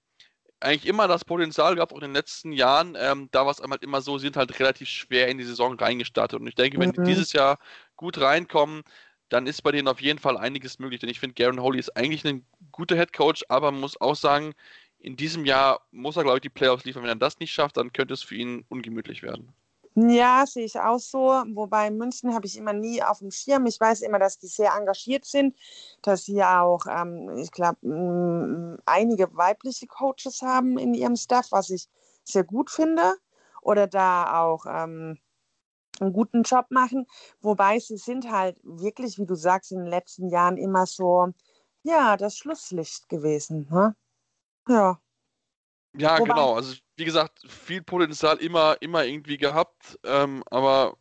[0.59, 2.97] eigentlich immer das Potenzial gehabt, auch in den letzten Jahren.
[2.99, 6.39] Ähm, da war es halt immer so, sind halt relativ schwer in die Saison reingestartet.
[6.39, 6.93] Und ich denke, wenn mhm.
[6.93, 7.59] die dieses Jahr
[7.95, 8.83] gut reinkommen,
[9.29, 10.99] dann ist bei denen auf jeden Fall einiges möglich.
[10.99, 14.15] Denn ich finde, Garen Holy ist eigentlich ein guter Head Coach, aber man muss auch
[14.15, 14.53] sagen,
[14.99, 17.03] in diesem Jahr muss er, glaube ich, die Playoffs liefern.
[17.03, 19.53] Wenn er das nicht schafft, dann könnte es für ihn ungemütlich werden.
[19.95, 21.19] Ja, sehe ich auch so.
[21.53, 23.65] Wobei München habe ich immer nie auf dem Schirm.
[23.65, 25.57] Ich weiß immer, dass die sehr engagiert sind,
[26.01, 31.89] dass sie auch, ähm, ich glaube, einige weibliche Coaches haben in ihrem Staff, was ich
[32.23, 33.15] sehr gut finde.
[33.61, 35.19] Oder da auch ähm,
[35.99, 37.05] einen guten Job machen.
[37.41, 41.29] Wobei sie sind halt wirklich, wie du sagst, in den letzten Jahren immer so,
[41.83, 43.67] ja, das Schlusslicht gewesen.
[43.69, 43.95] Ne?
[44.67, 44.99] Ja.
[45.97, 46.55] Ja, Wobei, genau.
[46.55, 50.97] Also wie gesagt, viel Potenzial immer, immer irgendwie gehabt, ähm, aber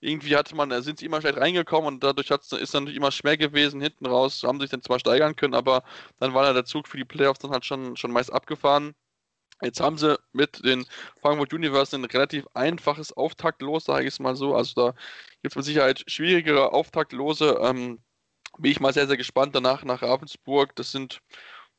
[0.00, 3.36] irgendwie hatte man, sind sie immer schlecht reingekommen und dadurch ist es natürlich immer schwer
[3.36, 3.80] gewesen.
[3.80, 5.84] Hinten raus haben sich dann zwar steigern können, aber
[6.18, 8.94] dann war der Zug für die Playoffs dann halt schon, schon meist abgefahren.
[9.62, 10.84] Jetzt haben sie mit den
[11.20, 14.56] Frankfurt Universe ein relativ einfaches Auftaktlos, sage ich es mal so.
[14.56, 14.90] Also da
[15.40, 17.58] gibt es mit Sicherheit schwierigere Auftaktlose.
[17.62, 18.00] Ähm,
[18.58, 20.74] bin ich mal sehr, sehr gespannt danach nach Ravensburg.
[20.76, 21.22] Das sind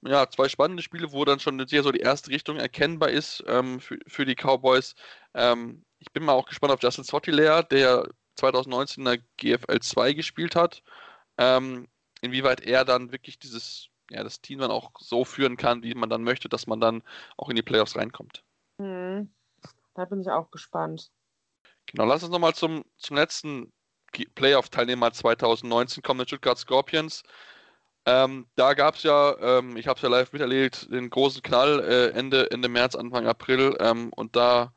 [0.06, 3.80] ja, zwei spannende Spiele, wo dann schon sehr so die erste Richtung erkennbar ist ähm,
[3.80, 4.96] für, für die Cowboys.
[5.34, 10.14] Ähm, ich bin mal auch gespannt auf Justin Sotilair, der 2019 in der GFL 2
[10.14, 10.84] gespielt hat.
[11.38, 11.88] Ähm,
[12.22, 16.10] inwieweit er dann wirklich dieses, ja, das Team dann auch so führen kann, wie man
[16.10, 17.04] dann möchte, dass man dann
[17.38, 18.44] auch in die Playoffs reinkommt.
[18.78, 19.34] Mhm.
[19.96, 21.12] Da bin ich auch gespannt.
[21.86, 23.72] Genau, lass uns nochmal zum, zum letzten
[24.36, 27.24] Playoff-Teilnehmer 2019 kommen, den Stuttgart Scorpions.
[28.06, 31.80] Ähm, da gab es ja, ähm, ich habe es ja live miterlebt, den großen Knall
[31.80, 33.78] äh, Ende, Ende März, Anfang April.
[33.80, 34.74] Ähm, und da,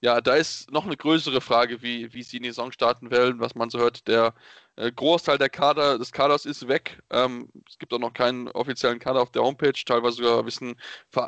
[0.00, 3.40] ja, da ist noch eine größere Frage, wie, wie sie in die Saison starten wollen,
[3.40, 4.06] was man so hört.
[4.08, 4.34] Der
[4.76, 7.02] äh, Großteil der Kader, des Kaders ist weg.
[7.10, 9.72] Ähm, es gibt auch noch keinen offiziellen Kader auf der Homepage.
[9.72, 10.76] Teilweise sogar wissen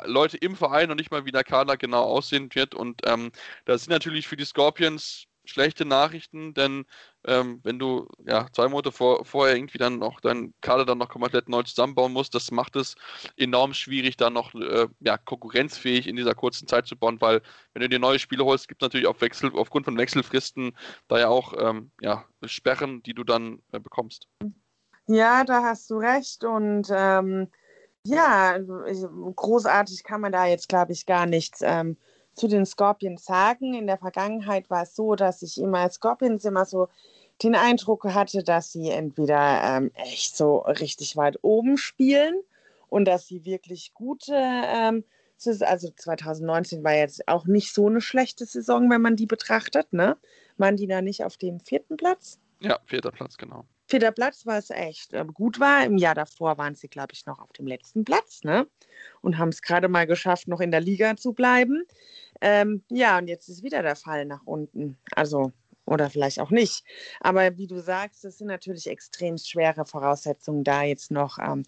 [0.05, 2.75] Leute im Verein noch nicht mal, wie der Kader genau aussehen wird.
[2.75, 3.31] Und ähm,
[3.65, 6.85] das sind natürlich für die Scorpions schlechte Nachrichten, denn
[7.25, 11.09] ähm, wenn du ja zwei Monate vor, vorher irgendwie dann noch deinen Kader dann noch
[11.09, 12.95] komplett neu zusammenbauen musst, das macht es
[13.37, 17.41] enorm schwierig, dann noch äh, ja, konkurrenzfähig in dieser kurzen Zeit zu bauen, weil
[17.73, 20.77] wenn du dir neue Spiele holst, gibt es natürlich auf Wechsel, aufgrund von Wechselfristen
[21.07, 24.27] da ja auch ähm, ja, Sperren, die du dann äh, bekommst.
[25.07, 27.49] Ja, da hast du recht und ähm,
[28.03, 28.57] ja,
[29.35, 31.97] großartig kann man da jetzt, glaube ich, gar nichts ähm,
[32.39, 33.73] zu den Scorpions sagen.
[33.73, 36.87] In der Vergangenheit war es so, dass ich immer als Scorpions immer so
[37.43, 42.35] den Eindruck hatte, dass sie entweder ähm, echt so richtig weit oben spielen
[42.87, 45.03] und dass sie wirklich gute, ähm,
[45.61, 50.17] also 2019 war jetzt auch nicht so eine schlechte Saison, wenn man die betrachtet, ne?
[50.57, 52.39] Waren die da nicht auf dem vierten Platz?
[52.59, 53.65] Ja, vierter Platz, genau.
[53.89, 55.83] Vierter Platz, was echt äh, gut war.
[55.83, 58.67] Im Jahr davor waren sie, glaube ich, noch auf dem letzten Platz, ne?
[59.21, 61.85] Und haben es gerade mal geschafft, noch in der Liga zu bleiben.
[62.41, 64.97] Ähm, ja, und jetzt ist wieder der Fall nach unten.
[65.15, 65.51] Also,
[65.85, 66.83] oder vielleicht auch nicht.
[67.19, 71.63] Aber wie du sagst, das sind natürlich extrem schwere Voraussetzungen, da jetzt noch ähm,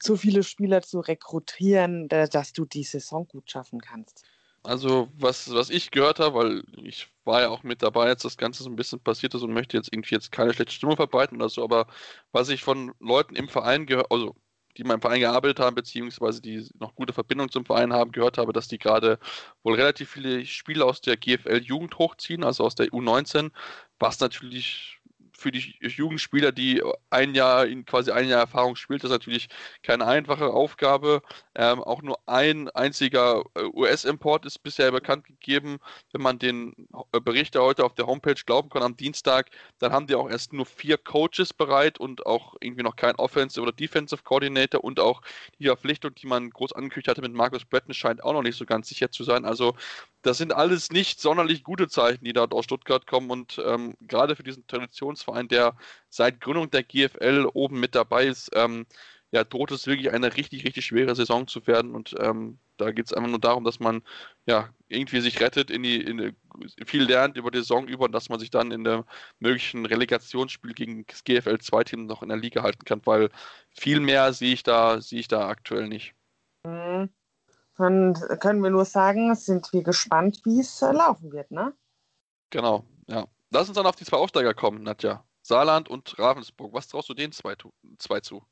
[0.00, 4.24] so viele Spieler zu rekrutieren, dass du die Saison gut schaffen kannst.
[4.64, 8.36] Also, was, was ich gehört habe, weil ich war ja auch mit dabei, als das
[8.36, 11.36] Ganze so ein bisschen passiert ist und möchte jetzt irgendwie jetzt keine schlechte Stimmung verbreiten
[11.36, 11.86] oder so, aber
[12.32, 14.34] was ich von Leuten im Verein gehört, also
[14.78, 18.38] die in meinem Verein gearbeitet haben, beziehungsweise die noch gute Verbindung zum Verein haben, gehört
[18.38, 19.18] habe, dass die gerade
[19.64, 23.50] wohl relativ viele Spiele aus der GFL-Jugend hochziehen, also aus der U19,
[23.98, 24.97] was natürlich
[25.38, 29.48] für die Jugendspieler, die ein Jahr, in quasi ein Jahr Erfahrung spielt, das ist natürlich
[29.82, 31.22] keine einfache Aufgabe.
[31.54, 35.78] Ähm, auch nur ein einziger äh, US-Import ist bisher bekannt gegeben.
[36.12, 36.74] Wenn man den
[37.12, 40.52] äh, Bericht heute auf der Homepage glauben kann am Dienstag, dann haben die auch erst
[40.52, 45.22] nur vier Coaches bereit und auch irgendwie noch kein Offensive oder Defensive Coordinator und auch
[45.60, 48.66] die Verpflichtung, die man groß angekündigt hatte mit Markus Breton, scheint auch noch nicht so
[48.66, 49.44] ganz sicher zu sein.
[49.44, 49.76] Also
[50.22, 54.36] das sind alles nicht sonderlich gute Zeichen, die dort aus Stuttgart kommen und ähm, gerade
[54.36, 55.76] für diesen Traditionsverein, der
[56.08, 58.86] seit Gründung der GFL oben mit dabei ist, ähm,
[59.30, 63.06] ja, droht es wirklich eine richtig, richtig schwere Saison zu werden und ähm, da geht
[63.06, 64.02] es einfach nur darum, dass man
[64.46, 66.34] ja irgendwie sich rettet, in die, in
[66.86, 69.04] viel lernt über die Saison über und dass man sich dann in der
[69.38, 73.30] möglichen Relegationsspiel gegen das GFL 2 Team noch in der Liga halten kann, weil
[73.70, 76.14] viel mehr sehe ich da, sehe ich da aktuell nicht.
[76.64, 77.10] Mhm.
[77.78, 81.72] Dann können wir nur sagen, sind wir gespannt, wie es äh, laufen wird, ne?
[82.50, 83.26] Genau, ja.
[83.50, 85.24] Lass uns dann auf die zwei Aufsteiger kommen, Nadja.
[85.42, 86.74] Saarland und Ravensburg.
[86.74, 87.54] Was traust du denen zwei,
[87.98, 88.42] zwei zu?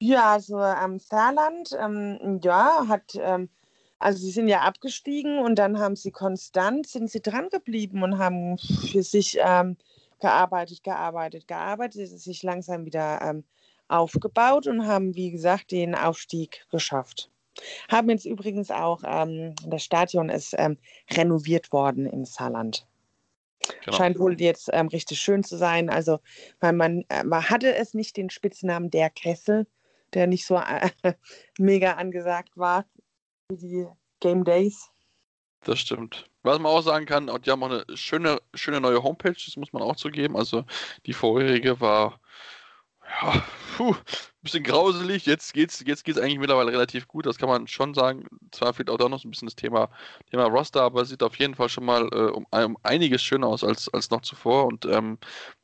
[0.00, 3.50] Ja, also ähm, Saarland, ähm, ja, hat, ähm,
[3.98, 8.18] also sie sind ja abgestiegen und dann haben sie konstant, sind sie dran geblieben und
[8.18, 9.76] haben für sich ähm,
[10.20, 13.44] gearbeitet, gearbeitet, gearbeitet, sich langsam wieder ähm,
[13.88, 17.30] aufgebaut und haben, wie gesagt, den Aufstieg geschafft.
[17.88, 20.78] Haben jetzt übrigens auch, ähm, das Stadion ist ähm,
[21.10, 22.86] renoviert worden im Saarland.
[23.84, 23.96] Genau.
[23.96, 25.90] Scheint wohl jetzt ähm, richtig schön zu sein.
[25.90, 26.20] Also,
[26.60, 29.66] weil man, äh, man hatte es nicht den Spitznamen der Kessel,
[30.14, 30.90] der nicht so äh,
[31.58, 32.84] mega angesagt war
[33.50, 33.86] wie die
[34.20, 34.90] Game Days.
[35.64, 36.28] Das stimmt.
[36.42, 39.72] Was man auch sagen kann, die haben auch eine schöne, schöne neue Homepage, das muss
[39.72, 40.36] man auch zugeben.
[40.36, 40.64] Also
[41.06, 42.20] die vorherige war
[43.08, 43.42] ja,
[43.76, 45.26] puh, ein bisschen grauselig.
[45.26, 47.26] Jetzt geht's, jetzt geht's eigentlich mittlerweile relativ gut.
[47.26, 48.26] Das kann man schon sagen.
[48.52, 49.90] Zwar fehlt auch da noch so ein bisschen das Thema,
[50.30, 53.64] Thema Roster, aber sieht auf jeden Fall schon mal äh, um, um, einiges schöner aus
[53.64, 54.66] als, als noch zuvor.
[54.66, 55.18] Und ähm,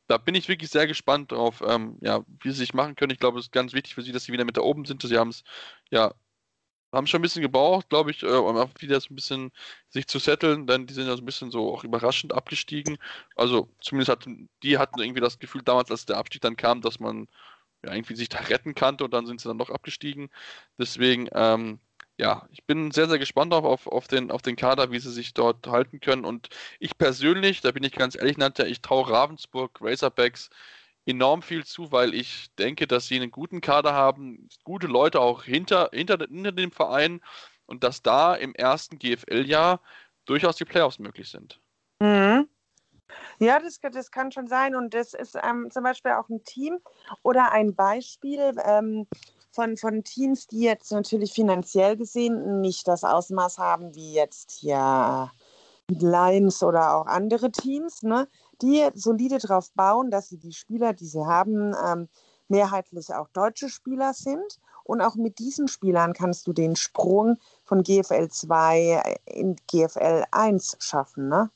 [0.07, 3.11] da bin ich wirklich sehr gespannt drauf, ähm, ja, wie sie sich machen können.
[3.11, 5.01] Ich glaube, es ist ganz wichtig für sie, dass sie wieder mit da oben sind.
[5.01, 5.43] Sie haben es
[5.89, 6.13] ja
[6.95, 9.51] haben schon ein bisschen gebraucht, glaube ich, äh, um wieder so ein bisschen
[9.89, 12.97] sich zu setteln, denn die sind ja so ein bisschen so auch überraschend abgestiegen.
[13.35, 16.99] Also zumindest hatten die hatten irgendwie das Gefühl damals, als der Abstieg dann kam, dass
[16.99, 17.27] man
[17.85, 20.29] ja irgendwie sich da retten kannte und dann sind sie dann doch abgestiegen.
[20.79, 21.79] Deswegen, ähm,
[22.17, 25.11] ja, ich bin sehr, sehr gespannt auf, auf, auf, den, auf den Kader, wie sie
[25.11, 26.25] sich dort halten können.
[26.25, 30.49] Und ich persönlich, da bin ich ganz ehrlich, Nadja, ich traue Ravensburg, Razorbacks
[31.05, 35.43] enorm viel zu, weil ich denke, dass sie einen guten Kader haben, gute Leute auch
[35.43, 37.21] hinter, hinter, hinter dem Verein
[37.65, 39.81] und dass da im ersten GFL-Jahr
[40.25, 41.59] durchaus die Playoffs möglich sind.
[41.99, 42.47] Mhm.
[43.39, 44.75] Ja, das, das kann schon sein.
[44.75, 46.79] Und das ist ähm, zum Beispiel auch ein Team
[47.23, 49.07] oder ein Beispiel ähm,
[49.51, 55.31] von, von Teams, die jetzt natürlich finanziell gesehen nicht das Ausmaß haben wie jetzt hier
[55.87, 58.27] Lions oder auch andere Teams, ne?
[58.61, 62.09] Die solide darauf bauen, dass sie die Spieler, die sie haben, ähm,
[62.47, 64.59] mehrheitlich auch deutsche Spieler sind.
[64.83, 70.77] Und auch mit diesen Spielern kannst du den Sprung von GFL 2 in GFL 1
[70.79, 71.27] schaffen.
[71.27, 71.49] Ne?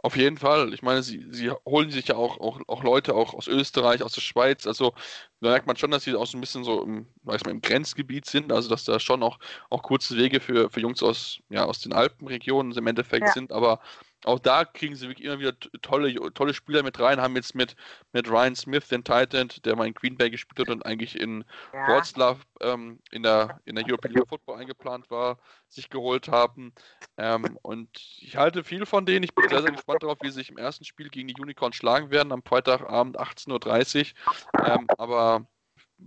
[0.00, 0.72] Auf jeden Fall.
[0.74, 4.12] Ich meine, sie, sie holen sich ja auch, auch, auch Leute auch aus Österreich, aus
[4.12, 4.64] der Schweiz.
[4.64, 4.92] Also
[5.40, 7.60] da merkt man schon, dass sie auch so ein bisschen so im, weiß man, im
[7.62, 8.52] Grenzgebiet sind.
[8.52, 9.38] Also dass da schon auch,
[9.70, 13.32] auch kurze Wege für, für Jungs aus, ja, aus den Alpenregionen im Endeffekt ja.
[13.32, 13.50] sind.
[13.50, 13.80] Aber
[14.24, 17.76] auch da kriegen sie wirklich immer wieder tolle, tolle Spieler mit rein, haben jetzt mit,
[18.12, 21.44] mit Ryan Smith, den Titan, der mal in Green Bay gespielt hat und eigentlich in
[21.72, 21.86] ja.
[21.86, 26.72] Wroclaw ähm, in, der, in der European League Football eingeplant war, sich geholt haben.
[27.16, 27.88] Ähm, und
[28.20, 29.22] ich halte viel von denen.
[29.22, 31.76] Ich bin sehr, sehr gespannt darauf, wie sie sich im ersten Spiel gegen die Unicorns
[31.76, 34.14] schlagen werden, am Freitagabend 18.30
[34.54, 34.66] Uhr.
[34.66, 35.46] Ähm, aber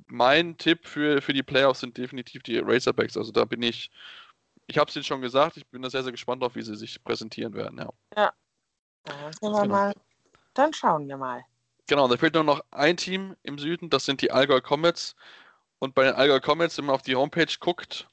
[0.08, 3.18] mein Tipp für, für die Playoffs sind definitiv die Razorbacks.
[3.18, 3.90] Also da bin ich
[4.68, 6.76] ich habe es Ihnen schon gesagt, ich bin da sehr, sehr gespannt auf, wie sie
[6.76, 7.80] sich präsentieren werden.
[7.80, 7.90] Ja.
[8.16, 8.34] ja.
[9.04, 9.66] Dann, genau.
[9.66, 9.94] mal,
[10.54, 11.44] dann schauen wir mal.
[11.88, 15.16] Genau, da fehlt nur noch ein Team im Süden, das sind die Allgäu Comets.
[15.80, 18.08] Und bei den Allgäu Comets, wenn man auf die Homepage guckt,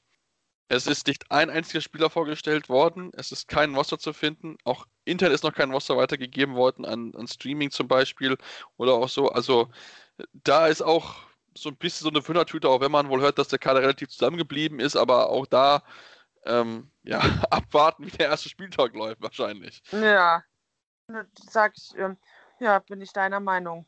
[0.69, 4.85] es ist nicht ein einziger Spieler vorgestellt worden, es ist kein Roster zu finden, auch
[5.05, 8.37] Intel ist noch kein Roster weitergegeben worden, an, an Streaming zum Beispiel
[8.77, 9.29] oder auch so.
[9.29, 9.69] Also
[10.33, 11.15] da ist auch
[11.55, 14.09] so ein bisschen so eine Fünfertüte, auch wenn man wohl hört, dass der Kader relativ
[14.09, 15.83] zusammengeblieben ist, aber auch da
[16.45, 19.81] ähm, ja, abwarten, wie der erste Spieltag läuft, wahrscheinlich.
[19.91, 20.43] Ja,
[21.49, 22.17] sag ich, ähm,
[22.59, 23.85] ja, bin ich deiner Meinung.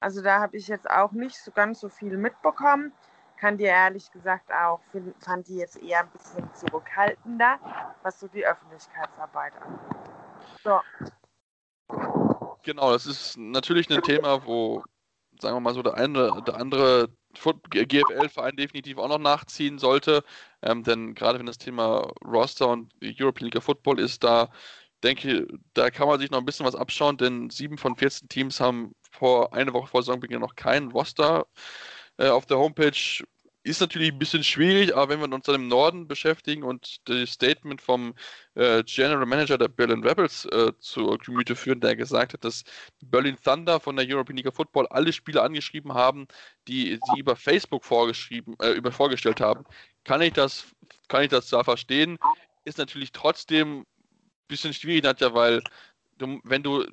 [0.00, 2.92] Also da habe ich jetzt auch nicht so ganz so viel mitbekommen.
[3.38, 4.80] Kann dir ehrlich gesagt auch,
[5.20, 7.58] fand die jetzt eher ein bisschen zurückhaltender,
[8.02, 9.94] was so die Öffentlichkeitsarbeit angeht.
[10.62, 10.80] So.
[12.62, 14.84] Genau, das ist natürlich ein Thema, wo,
[15.40, 20.22] sagen wir mal so, der eine, der andere GFL-Verein definitiv auch noch nachziehen sollte.
[20.64, 24.50] Ähm, denn gerade wenn das Thema Roster und European League of Football ist, da
[25.02, 28.28] denke ich, da kann man sich noch ein bisschen was abschauen, denn sieben von 14
[28.28, 31.46] Teams haben vor eine Woche vor Saisonbeginn noch keinen Roster
[32.18, 33.24] äh, auf der Homepage
[33.64, 37.30] ist natürlich ein bisschen schwierig, aber wenn wir uns dann im Norden beschäftigen und das
[37.30, 38.14] Statement vom
[38.54, 42.62] äh, General Manager der Berlin Rebels äh, zur Gemüte führen, der gesagt hat, dass
[43.00, 46.28] Berlin Thunder von der European League of Football alle Spieler angeschrieben haben,
[46.68, 49.64] die sie über Facebook vorgeschrieben, äh, über vorgestellt haben,
[50.04, 50.66] kann ich das,
[51.08, 52.18] kann ich das zwar verstehen,
[52.64, 53.86] ist natürlich trotzdem ein
[54.46, 55.62] bisschen schwierig, Nadja, weil
[56.18, 56.84] du, wenn du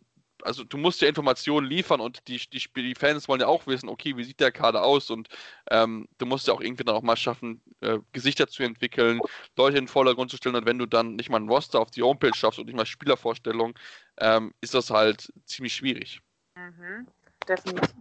[0.44, 3.90] also du musst ja Informationen liefern und die, die, die Fans wollen ja auch wissen,
[3.90, 5.30] okay, wie sieht der Kader aus und
[5.70, 9.22] ähm, du musst ja auch irgendwie dann auch mal schaffen, äh, Gesichter zu entwickeln,
[9.58, 11.92] Leute in den Vordergrund zu stellen und wenn du dann nicht mal ein Roster auf
[11.92, 13.76] die Homepage schaffst und nicht mal Spielervorstellungen,
[14.18, 16.22] ähm, ist das halt ziemlich schwierig.
[16.56, 17.08] Mhm,
[17.48, 17.94] definitiv.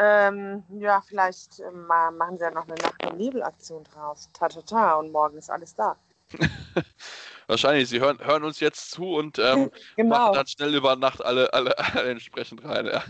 [0.00, 4.30] Ähm, ja, vielleicht äh, machen sie ja noch eine Nacht- und Nebelaktion draus.
[4.32, 5.96] Ta, ta, ta, und morgen ist alles da.
[7.46, 10.16] Wahrscheinlich, sie hören, hören uns jetzt zu und ähm, genau.
[10.16, 12.86] machen dann schnell über Nacht alle, alle, alle entsprechend rein.
[12.86, 13.02] Ja.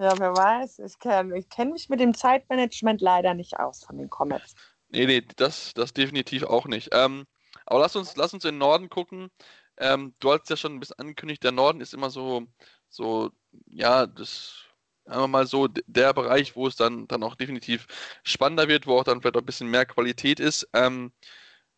[0.00, 0.78] ja, wer weiß.
[0.80, 4.54] Ich kenne ich kenn mich mit dem Zeitmanagement leider nicht aus von den Comets.
[4.88, 6.90] Nee, nee, das, das definitiv auch nicht.
[6.92, 7.26] Ähm,
[7.66, 9.30] aber lass uns, lass uns in den Norden gucken.
[9.76, 12.46] Ähm, du hast ja schon ein bisschen angekündigt, der Norden ist immer so,
[12.88, 13.30] so,
[13.66, 14.64] ja, das
[15.06, 17.86] wir mal so, der Bereich, wo es dann, dann auch definitiv
[18.22, 20.68] spannender wird, wo auch dann vielleicht auch ein bisschen mehr Qualität ist.
[20.72, 21.12] Ähm,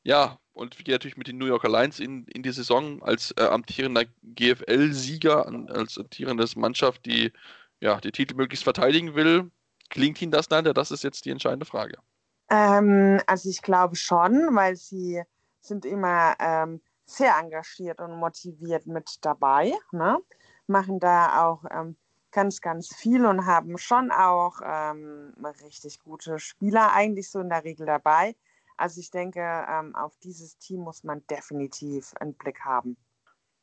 [0.03, 3.33] ja, und wir gehen natürlich mit den New Yorker Lions in, in die Saison als
[3.33, 7.33] äh, amtierender GFL-Sieger, als amtierende Mannschaft, die
[7.81, 9.51] ja, die Titel möglichst verteidigen will.
[9.91, 10.73] Klingt Ihnen das, Nanda?
[10.73, 11.99] Das ist jetzt die entscheidende Frage.
[12.49, 15.23] Ähm, also ich glaube schon, weil sie
[15.61, 20.19] sind immer ähm, sehr engagiert und motiviert mit dabei, ne?
[20.67, 21.97] machen da auch ähm,
[22.37, 25.33] ganz, ganz viel und haben schon auch ähm,
[25.65, 28.37] richtig gute Spieler eigentlich so in der Regel dabei.
[28.77, 32.99] Also ich denke, ähm, auf dieses Team muss man definitiv einen Blick haben.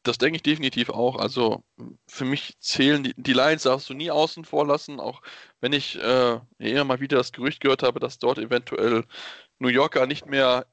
[0.01, 1.17] Das denke ich definitiv auch.
[1.17, 1.63] Also
[2.07, 5.21] für mich zählen die, die Lions, darfst du nie außen vor lassen, auch
[5.61, 9.05] wenn ich äh, immer mal wieder das Gerücht gehört habe, dass dort eventuell
[9.59, 10.65] New Yorker nicht mehr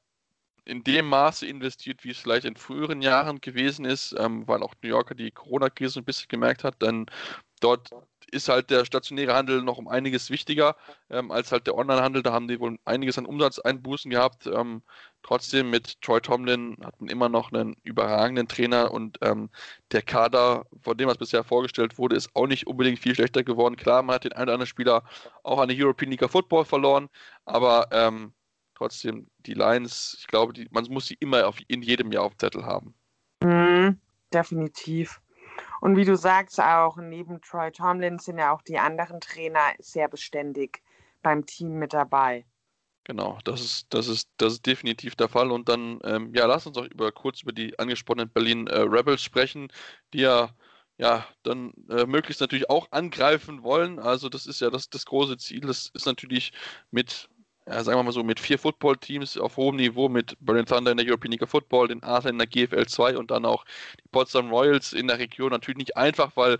[0.65, 4.73] in dem Maße investiert, wie es vielleicht in früheren Jahren gewesen ist, ähm, weil auch
[4.81, 7.05] New Yorker die Corona-Krise ein bisschen gemerkt hat, denn
[7.61, 7.91] dort
[8.31, 10.75] ist halt der stationäre Handel noch um einiges wichtiger
[11.09, 12.23] ähm, als halt der Online-Handel.
[12.23, 14.47] Da haben die wohl einiges an Umsatzeinbußen gehabt.
[14.47, 14.81] Ähm,
[15.21, 19.49] trotzdem mit Troy Tomlin hat man immer noch einen überragenden Trainer und ähm,
[19.91, 23.75] der Kader, von dem was bisher vorgestellt wurde, ist auch nicht unbedingt viel schlechter geworden.
[23.75, 25.03] Klar, man hat den einen oder anderen Spieler
[25.43, 27.09] auch an der European League of Football verloren,
[27.45, 28.33] aber ähm,
[28.75, 32.37] trotzdem die Lions, ich glaube, die, man muss sie immer auf, in jedem Jahr auf
[32.37, 32.95] Zettel haben.
[33.43, 33.99] Mm,
[34.33, 35.21] definitiv.
[35.81, 40.07] Und wie du sagst, auch neben Troy Tomlin sind ja auch die anderen Trainer sehr
[40.07, 40.83] beständig
[41.23, 42.45] beim Team mit dabei.
[43.03, 45.49] Genau, das ist, das ist, das ist definitiv der Fall.
[45.49, 49.23] Und dann, ähm, ja, lass uns auch über, kurz über die angesprochenen Berlin äh, Rebels
[49.23, 49.71] sprechen,
[50.13, 50.51] die ja,
[50.97, 53.97] ja dann äh, möglichst natürlich auch angreifen wollen.
[53.97, 55.61] Also das ist ja das, das große Ziel.
[55.61, 56.53] Das ist natürlich
[56.91, 57.27] mit
[57.67, 60.97] ja, sagen wir mal so, mit vier Football-Teams auf hohem Niveau, mit Berlin Thunder in
[60.97, 63.65] der European League of Football, den Arsenal in der GFL 2 und dann auch
[64.03, 65.51] die Potsdam Royals in der Region.
[65.51, 66.59] Natürlich nicht einfach, weil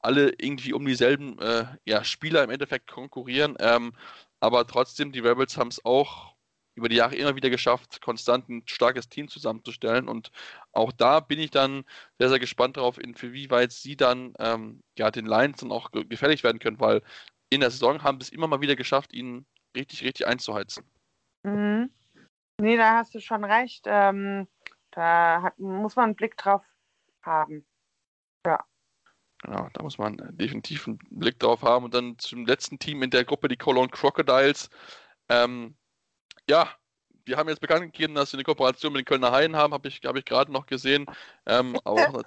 [0.00, 3.56] alle irgendwie um dieselben äh, ja, Spieler im Endeffekt konkurrieren.
[3.60, 3.92] Ähm,
[4.40, 6.34] aber trotzdem, die Rebels haben es auch
[6.74, 10.08] über die Jahre immer wieder geschafft, konstant ein starkes Team zusammenzustellen.
[10.08, 10.30] Und
[10.72, 11.84] auch da bin ich dann
[12.18, 16.58] sehr, sehr gespannt darauf, inwieweit sie dann ähm, ja, den Lions dann auch gefährlich werden
[16.58, 17.02] können, weil
[17.50, 20.84] in der Saison haben sie es immer mal wieder geschafft, ihnen richtig, richtig einzuheizen.
[21.42, 21.90] Mhm.
[22.60, 23.84] Nee, da hast du schon recht.
[23.86, 24.46] Ähm,
[24.92, 26.62] da hat, muss man einen Blick drauf
[27.22, 27.64] haben.
[28.46, 28.64] Ja.
[29.42, 31.84] Genau, da muss man definitiv einen Blick drauf haben.
[31.84, 34.70] Und dann zum letzten Team in der Gruppe, die Cologne Crocodiles.
[35.28, 35.76] Ähm,
[36.48, 36.68] ja,
[37.24, 39.88] wir haben jetzt bekannt gegeben, dass sie eine Kooperation mit den Kölner Haien haben, habe
[39.88, 41.06] ich, hab ich gerade noch gesehen.
[41.46, 42.22] Ähm, aber auch,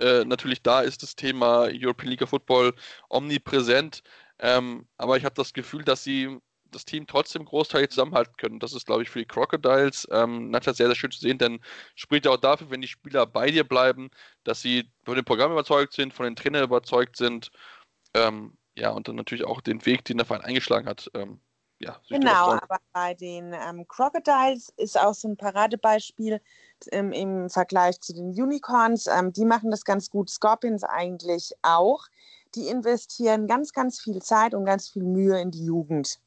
[0.00, 2.74] äh, natürlich da ist das Thema European League of Football
[3.08, 4.02] omnipräsent.
[4.38, 6.38] Ähm, aber ich habe das Gefühl, dass sie
[6.70, 8.58] das Team trotzdem großteilig zusammenhalten können.
[8.60, 11.60] Das ist, glaube ich, für die Crocodiles ähm, sehr, sehr schön zu sehen, denn
[11.94, 14.10] spricht auch dafür, wenn die Spieler bei dir bleiben,
[14.44, 17.50] dass sie von dem Programm überzeugt sind, von den Trainern überzeugt sind.
[18.14, 21.10] Ähm, ja, und dann natürlich auch den Weg, den der Verein eingeschlagen hat.
[21.14, 21.40] Ähm,
[21.80, 26.40] ja, genau, aber bei den ähm, Crocodiles ist auch so ein Paradebeispiel
[26.90, 29.06] im, im Vergleich zu den Unicorns.
[29.06, 32.04] Ähm, die machen das ganz gut, Scorpions eigentlich auch
[32.54, 36.20] die investieren ganz, ganz viel Zeit und ganz viel Mühe in die Jugend.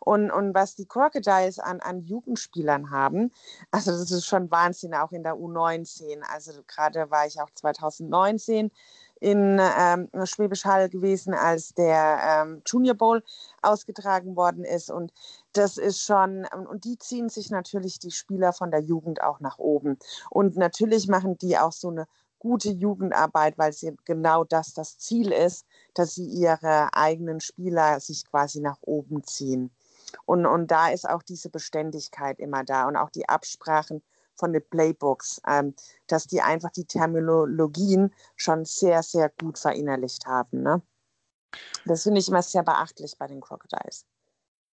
[0.00, 3.32] Und, und was die Crocodiles an, an Jugendspielern haben,
[3.70, 6.22] also das ist schon Wahnsinn, auch in der U19.
[6.22, 8.70] Also gerade war ich auch 2019
[9.18, 13.22] in ähm, Schwäbisch Hall gewesen, als der ähm, Junior Bowl
[13.62, 14.90] ausgetragen worden ist.
[14.90, 15.12] Und
[15.52, 19.58] das ist schon, und die ziehen sich natürlich die Spieler von der Jugend auch nach
[19.58, 19.98] oben.
[20.30, 22.06] Und natürlich machen die auch so eine
[22.38, 28.24] gute Jugendarbeit, weil sie genau das das Ziel ist, dass sie ihre eigenen Spieler sich
[28.26, 29.70] quasi nach oben ziehen.
[30.24, 34.02] Und, und da ist auch diese Beständigkeit immer da und auch die Absprachen
[34.34, 35.74] von den Playbooks, ähm,
[36.06, 40.62] dass die einfach die Terminologien schon sehr, sehr gut verinnerlicht haben.
[40.62, 40.82] Ne?
[41.84, 44.04] Das finde ich immer sehr beachtlich bei den Crocodiles.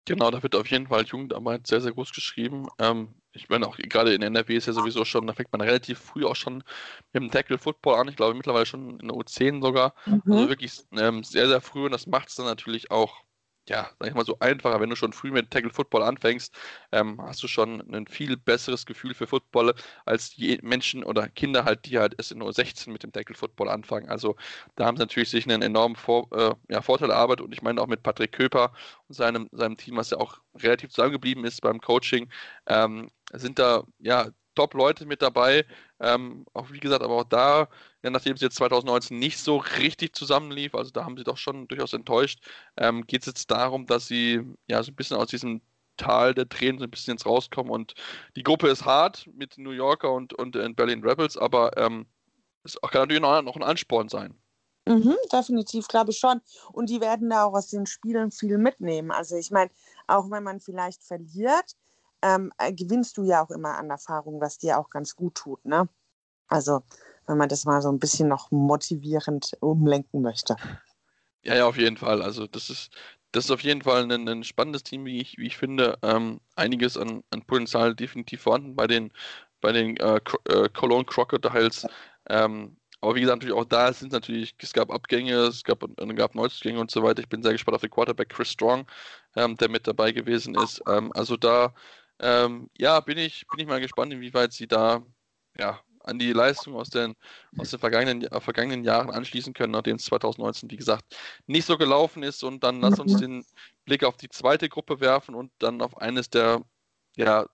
[0.05, 2.67] Genau, da wird auf jeden Fall Jugendarbeit sehr, sehr groß geschrieben.
[2.79, 5.99] Ähm, ich meine, auch gerade in NRW ist ja sowieso schon, da fängt man relativ
[5.99, 6.65] früh auch schon
[7.13, 8.09] mit dem Tackle Football an.
[8.09, 9.95] Ich glaube mittlerweile schon in der U10 sogar.
[10.07, 10.23] Mhm.
[10.27, 13.23] Also wirklich ähm, sehr, sehr früh und das macht es dann natürlich auch
[13.69, 16.55] ja, sag ich mal so einfacher, wenn du schon früh mit Tackle Football anfängst,
[16.91, 21.65] ähm, hast du schon ein viel besseres Gefühl für Football als die Menschen oder Kinder
[21.65, 24.09] halt, die halt erst in nur 16 mit dem Tackle Football anfangen.
[24.09, 24.37] Also
[24.77, 27.81] da haben sie natürlich sich einen enormen Vor äh, ja, Vorteil erarbeitet und ich meine
[27.81, 28.73] auch mit Patrick Köper
[29.09, 32.31] und seinem, seinem Team, was ja auch relativ zusammengeblieben ist beim Coaching,
[32.67, 35.65] ähm, sind da ja Top-Leute mit dabei.
[36.03, 37.69] Ähm, auch wie gesagt, aber auch da,
[38.03, 41.69] ja, nachdem es jetzt 2019 nicht so richtig zusammenlief, also da haben sie doch schon
[41.69, 42.41] durchaus enttäuscht,
[42.77, 45.61] ähm, geht es jetzt darum, dass sie ja so ein bisschen aus diesem
[45.97, 47.95] Tal der Tränen so ein bisschen jetzt rauskommen und
[48.35, 52.07] die Gruppe ist hart mit New Yorker und, und äh, Berlin Rebels, aber ähm,
[52.65, 54.35] es kann natürlich noch, noch ein Ansporn sein.
[54.87, 56.41] Mhm, definitiv, glaube ich schon.
[56.73, 59.13] Und die werden da auch aus den Spielen viel mitnehmen.
[59.13, 59.71] Also ich meine,
[60.09, 61.77] auch wenn man vielleicht verliert,
[62.23, 65.65] ähm, äh, gewinnst du ja auch immer an Erfahrung, was dir auch ganz gut tut.
[65.65, 65.89] Ne?
[66.49, 66.83] Also,
[67.27, 70.57] wenn man das mal so ein bisschen noch motivierend umlenken möchte.
[71.43, 72.23] Ja, ja, auf jeden Fall.
[72.23, 72.93] Also das ist,
[73.33, 75.99] das ist auf jeden Fall ein, ein spannendes Team, wie ich, wie ich finde.
[76.03, 79.13] Ähm, einiges an, an Potenzial definitiv vorhanden bei den,
[79.61, 81.87] bei den äh, äh, Cologne Crocodiles.
[82.29, 86.17] Ähm, aber wie gesagt, natürlich auch da sind natürlich, es gab Abgänge, es gab, es
[86.17, 87.21] gab Neuzugänge und so weiter.
[87.21, 88.87] Ich bin sehr gespannt auf den Quarterback Chris Strong,
[89.35, 90.81] ähm, der mit dabei gewesen ist.
[90.87, 91.75] Ähm, also da,
[92.23, 95.05] ähm, ja, bin ich, bin ich mal gespannt, inwieweit sie da,
[95.59, 97.15] ja, an die Leistung aus den,
[97.59, 101.17] aus den vergangenen, äh, vergangenen Jahren anschließen können, nachdem es 2019, wie gesagt,
[101.47, 102.43] nicht so gelaufen ist.
[102.43, 103.45] Und dann lass uns den
[103.85, 106.63] Blick auf die zweite Gruppe werfen und dann auf eines der,
[107.17, 107.47] ja,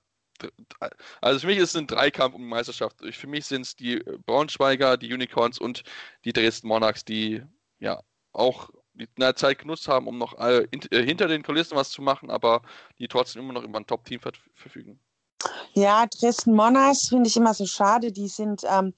[1.21, 3.03] also für mich ist es ein Dreikampf um die Meisterschaft.
[3.11, 5.83] Für mich sind es die Braunschweiger, die Unicorns und
[6.25, 7.43] die Dresden Monarchs, die
[7.81, 8.01] ja
[8.33, 12.63] auch die Zeit genutzt haben, um noch äh, hinter den Kulissen was zu machen, aber
[12.99, 14.21] die trotzdem immer noch über ein Top-Team
[14.55, 15.01] verfügen.
[15.75, 18.11] Ja, Dresden Monarchs finde ich immer so schade.
[18.11, 18.93] Die sind, ähm,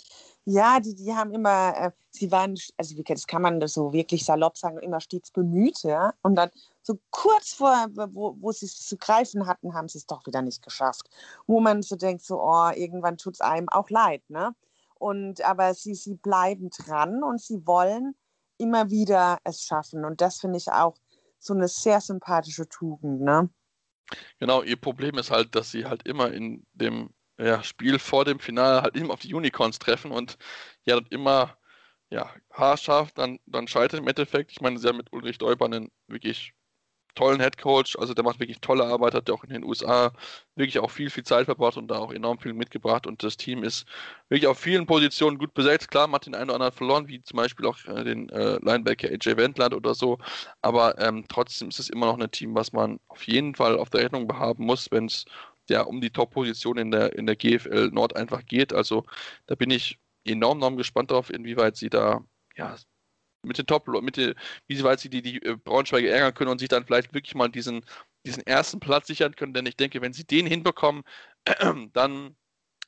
[0.45, 4.25] ja, die, die haben immer, äh, sie waren, also wie das kann man so wirklich
[4.25, 6.15] salopp sagen, immer stets bemüht, ja.
[6.23, 6.51] Und dann
[6.83, 10.43] so kurz vor, wo, wo sie es zu greifen hatten, haben sie es doch wieder
[10.43, 11.11] nicht geschafft.
[11.47, 14.55] Wo man so denkt, so, oh, irgendwann tut es einem auch leid, ne?
[14.99, 18.15] Und aber sie, sie bleiben dran und sie wollen
[18.61, 20.05] immer wieder es schaffen.
[20.05, 20.97] Und das finde ich auch
[21.39, 23.49] so eine sehr sympathische Tugend, ne?
[24.39, 28.39] Genau, ihr Problem ist halt, dass sie halt immer in dem ja, Spiel vor dem
[28.39, 30.37] Finale halt immer auf die Unicorns treffen und
[30.85, 31.57] ja, dann immer
[32.11, 34.51] ja, haarscharf dann, dann scheitern im Endeffekt.
[34.51, 36.55] Ich meine, sie haben mit Ulrich Däuber einen wirklich
[37.21, 40.13] tollen Head Coach, also der macht wirklich tolle Arbeit, hat ja auch in den USA
[40.55, 43.63] wirklich auch viel, viel Zeit verbracht und da auch enorm viel mitgebracht und das Team
[43.63, 43.87] ist
[44.31, 45.91] wirklich auf vielen Positionen gut besetzt.
[45.91, 48.59] Klar, man hat den einen oder anderen verloren, wie zum Beispiel auch äh, den äh,
[48.63, 50.19] Linebacker AJ Wendland oder so,
[50.63, 53.91] aber ähm, trotzdem ist es immer noch ein Team, was man auf jeden Fall auf
[53.91, 55.27] der Rechnung behaben muss, wenn es
[55.69, 58.73] ja um die Top-Position in der, in der GFL Nord einfach geht.
[58.73, 59.05] Also
[59.47, 62.25] da bin ich enorm, enorm gespannt darauf, inwieweit sie da
[62.57, 62.77] ja,
[63.43, 64.35] mit den Top, mit den,
[64.67, 67.49] wie weit sie die, die äh, Braunschweiger ärgern können und sich dann vielleicht wirklich mal
[67.49, 67.85] diesen,
[68.27, 69.55] diesen ersten Platz sichern können.
[69.55, 71.03] Denn ich denke, wenn sie den hinbekommen,
[71.93, 72.37] dann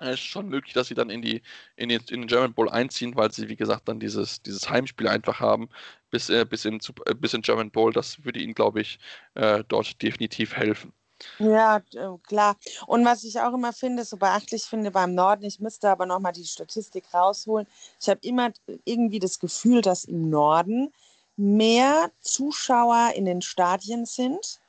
[0.00, 1.42] ist schon möglich, dass sie dann in, die,
[1.76, 5.08] in, den, in den German Bowl einziehen, weil sie, wie gesagt, dann dieses, dieses Heimspiel
[5.08, 5.68] einfach haben
[6.10, 7.92] bis, äh, bis, in, äh, bis in German Bowl.
[7.92, 8.98] Das würde ihnen, glaube ich,
[9.34, 10.92] äh, dort definitiv helfen.
[11.38, 12.56] Ja, äh, klar.
[12.86, 16.32] Und was ich auch immer finde, so beachtlich finde beim Norden, ich müsste aber nochmal
[16.32, 17.66] die Statistik rausholen.
[18.00, 18.50] Ich habe immer
[18.84, 20.92] irgendwie das Gefühl, dass im Norden
[21.36, 24.60] mehr Zuschauer in den Stadien sind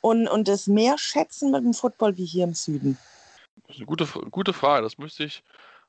[0.00, 2.98] und, und es mehr schätzen mit dem Football wie hier im Süden.
[3.66, 4.82] Das ist eine gute, gute Frage.
[4.82, 5.42] Das müsste ich,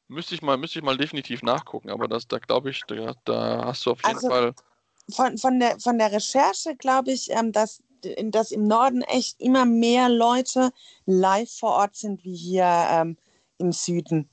[0.08, 1.90] müsste ich, mal, müsste ich mal definitiv nachgucken.
[1.90, 4.54] Aber das, da glaube ich, da, da, hast du auf jeden also, Fall.
[5.12, 7.84] Von, von, der, von der Recherche glaube ich, ähm, dass
[8.32, 10.72] dass im Norden echt immer mehr Leute
[11.06, 13.18] live vor Ort sind wie hier ähm,
[13.58, 14.30] im Süden.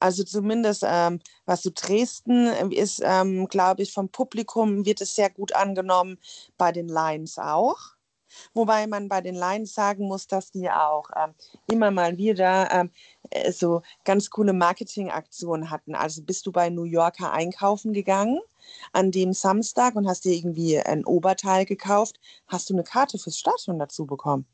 [0.00, 5.30] Also zumindest, ähm, was so Dresden ist, ähm, glaube ich, vom Publikum wird es sehr
[5.30, 6.18] gut angenommen,
[6.58, 7.93] bei den Lions auch.
[8.52, 11.34] Wobei man bei den Lions sagen muss, dass die auch ähm,
[11.66, 12.90] immer mal wieder ähm,
[13.30, 15.94] äh, so ganz coole Marketingaktionen hatten.
[15.94, 18.40] Also bist du bei New Yorker einkaufen gegangen
[18.92, 23.38] an dem Samstag und hast dir irgendwie ein Oberteil gekauft, hast du eine Karte fürs
[23.38, 24.46] Stadion dazu bekommen.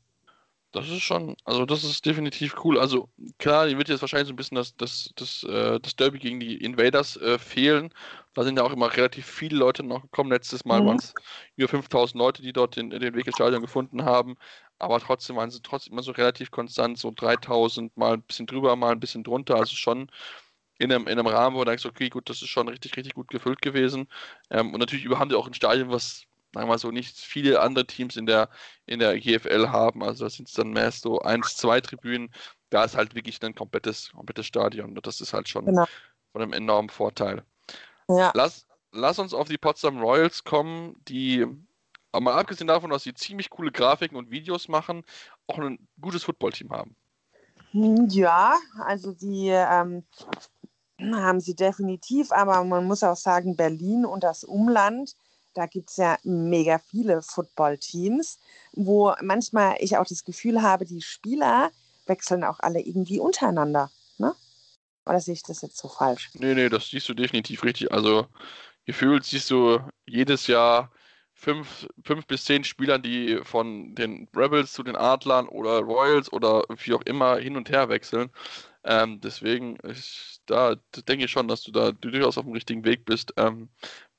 [0.73, 2.79] Das ist schon, also das ist definitiv cool.
[2.79, 3.09] Also
[3.39, 6.39] klar, hier wird jetzt wahrscheinlich so ein bisschen das, das, das, äh, das Derby gegen
[6.39, 7.93] die Invaders äh, fehlen.
[8.33, 10.31] Da sind ja auch immer relativ viele Leute noch gekommen.
[10.31, 10.85] Letztes Mal mhm.
[10.87, 11.13] waren es
[11.57, 14.37] über 5000 Leute, die dort den, den Weg ins Stadion gefunden haben.
[14.79, 18.75] Aber trotzdem waren sie trotzdem immer so relativ konstant, so 3000, mal ein bisschen drüber,
[18.77, 19.57] mal ein bisschen drunter.
[19.57, 20.09] Also schon
[20.79, 23.13] in einem, in einem Rahmen, wo du denkst, okay, gut, das ist schon richtig, richtig
[23.13, 24.07] gut gefüllt gewesen.
[24.49, 26.23] Ähm, und natürlich haben die auch ein Stadion, was,
[26.53, 28.49] sagen wir mal so, nicht viele andere Teams in der,
[28.85, 30.03] in der GFL haben.
[30.03, 32.31] Also da sind es dann mehr so eins, zwei Tribünen.
[32.69, 34.97] Da ist halt wirklich ein komplettes, komplettes Stadion.
[34.97, 35.85] Und das ist halt schon genau.
[36.33, 37.43] von einem enormen Vorteil.
[38.09, 38.31] Ja.
[38.33, 41.45] Lass, lass uns auf die Potsdam Royals kommen, die
[42.19, 45.03] mal abgesehen davon, dass sie ziemlich coole Grafiken und Videos machen,
[45.47, 46.95] auch ein gutes Footballteam haben.
[47.73, 50.03] Ja, also die ähm,
[50.99, 55.15] haben sie definitiv, aber man muss auch sagen, Berlin und das Umland,
[55.53, 58.39] da gibt es ja mega viele Footballteams,
[58.73, 61.71] wo manchmal ich auch das Gefühl habe, die Spieler
[62.05, 63.91] wechseln auch alle irgendwie untereinander.
[64.17, 64.35] Ne?
[65.05, 66.29] Oder sehe ich das jetzt so falsch?
[66.33, 67.91] Nee, nee, das siehst du definitiv richtig.
[67.91, 68.27] Also
[68.85, 70.91] gefühlt siehst du jedes Jahr
[71.33, 76.63] fünf, fünf bis zehn Spielern, die von den Rebels zu den Adlern oder Royals oder
[76.83, 78.29] wie auch immer hin und her wechseln.
[78.83, 80.75] Ähm, deswegen, ich, da
[81.07, 83.33] denke ich schon, dass du da durchaus auf dem richtigen Weg bist.
[83.37, 83.69] Ähm,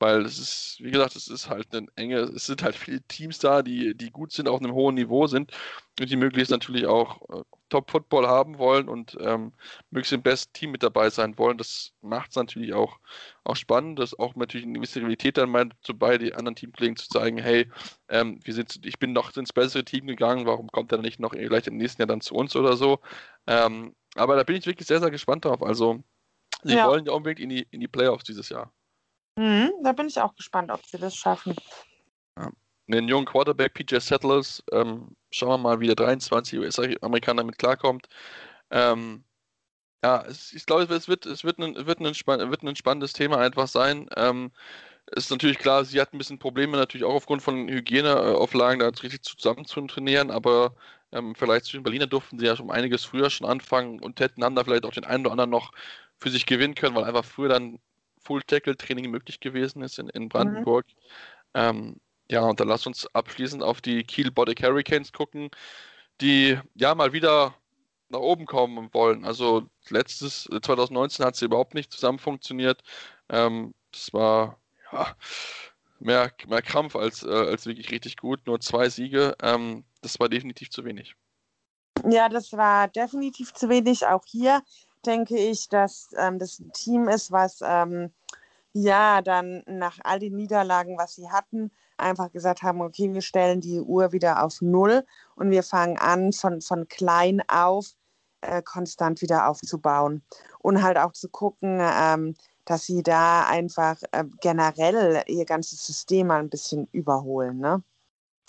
[0.03, 3.39] weil es ist, wie gesagt, es ist halt eine enge, es sind halt viele Teams
[3.39, 5.53] da, die, die gut sind, auf einem hohen Niveau sind
[6.01, 9.53] und die möglichst natürlich auch äh, Top-Football haben wollen und ähm,
[9.91, 11.57] möglichst im besten Team mit dabei sein wollen.
[11.57, 12.99] Das macht es natürlich auch,
[13.45, 16.97] auch spannend, das auch natürlich eine gewisse Realität dann meint, so bei den anderen Teamkollegen
[16.97, 17.71] zu zeigen, hey,
[18.09, 21.31] ähm, wir sind, ich bin noch ins bessere Team gegangen, warum kommt er nicht noch
[21.31, 22.99] gleich im nächsten Jahr dann zu uns oder so?
[23.47, 25.63] Ähm, aber da bin ich wirklich sehr, sehr gespannt drauf.
[25.63, 26.03] Also,
[26.65, 26.89] sie ja.
[26.89, 28.73] wollen ja unbedingt in die, in die Playoffs dieses Jahr.
[29.37, 31.55] Mhm, da bin ich auch gespannt, ob sie das schaffen.
[32.39, 32.51] Ja.
[32.87, 38.09] Den jungen Quarterback PJ Settlers, ähm, schauen wir mal, wie der 23 US-Amerikaner damit klarkommt.
[38.71, 39.25] Ähm,
[40.05, 43.39] ja, es, ich glaube, es wird, es wird ein, wird, ein, wird ein spannendes Thema
[43.39, 44.09] einfach sein.
[44.17, 44.51] Ähm,
[45.13, 49.23] ist natürlich klar, sie hat ein bisschen Probleme, natürlich auch aufgrund von Hygieneauflagen, da richtig
[49.23, 50.75] zusammen zu trainieren, aber
[51.13, 54.55] ähm, vielleicht zwischen Berliner durften sie ja schon einiges früher schon anfangen und hätten dann
[54.57, 55.73] da vielleicht auch den einen oder anderen noch
[56.19, 57.79] für sich gewinnen können, weil einfach früher dann
[58.25, 60.87] Full-Tackle-Training möglich gewesen ist in, in Brandenburg.
[60.87, 61.01] Mhm.
[61.55, 62.01] Ähm,
[62.31, 65.51] ja, und dann lass uns abschließend auf die Kiel Bodic Hurricanes gucken,
[66.21, 67.55] die ja mal wieder
[68.09, 69.25] nach oben kommen wollen.
[69.25, 72.83] Also letztes 2019 hat sie überhaupt nicht zusammen funktioniert.
[73.29, 74.59] Ähm, das war
[74.93, 75.17] ja,
[75.99, 78.47] mehr, mehr Krampf als, äh, als wirklich richtig gut.
[78.47, 79.35] Nur zwei Siege.
[79.43, 81.15] Ähm, das war definitiv zu wenig.
[82.09, 84.07] Ja, das war definitiv zu wenig.
[84.07, 84.63] Auch hier
[85.03, 88.13] denke ich, dass ähm, das ein Team ist, was ähm,
[88.73, 93.61] ja dann nach all den Niederlagen, was sie hatten, einfach gesagt haben, okay, wir stellen
[93.61, 95.05] die Uhr wieder auf Null
[95.37, 97.95] und wir fangen an, von, von klein auf
[98.43, 100.23] äh, konstant wieder aufzubauen.
[100.59, 102.35] Und halt auch zu gucken, ähm,
[102.65, 107.59] dass sie da einfach äh, generell ihr ganzes System mal ein bisschen überholen.
[107.59, 107.83] Ne?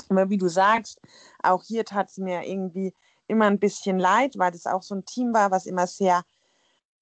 [0.10, 1.00] Aber wie du sagst,
[1.42, 2.94] auch hier tat es mir irgendwie
[3.28, 6.24] immer ein bisschen leid, weil das auch so ein Team war, was immer sehr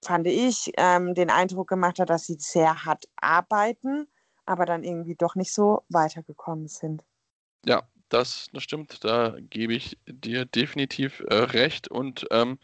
[0.04, 4.08] fand ich, ähm, den Eindruck gemacht hat, dass sie sehr hart arbeiten,
[4.46, 7.04] aber dann irgendwie doch nicht so weitergekommen sind.
[7.66, 9.04] Ja, das, das stimmt.
[9.04, 11.88] Da gebe ich dir definitiv äh, recht.
[11.88, 12.60] Und ähm,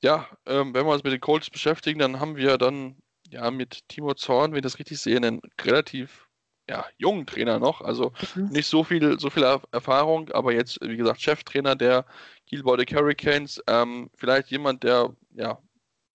[0.00, 2.96] ja, ähm, wenn wir uns mit den Colts beschäftigen, dann haben wir dann
[3.28, 6.28] ja mit Timo Zorn, wenn ich das richtig sehe, einen relativ
[6.68, 7.80] ja, jungen Trainer noch.
[7.80, 8.48] Also mhm.
[8.48, 12.04] nicht so viel, so viel Erfahrung, aber jetzt, wie gesagt, Cheftrainer der
[12.46, 13.62] Kiel Baltic Hurricanes.
[13.66, 15.58] Ähm, vielleicht jemand, der ja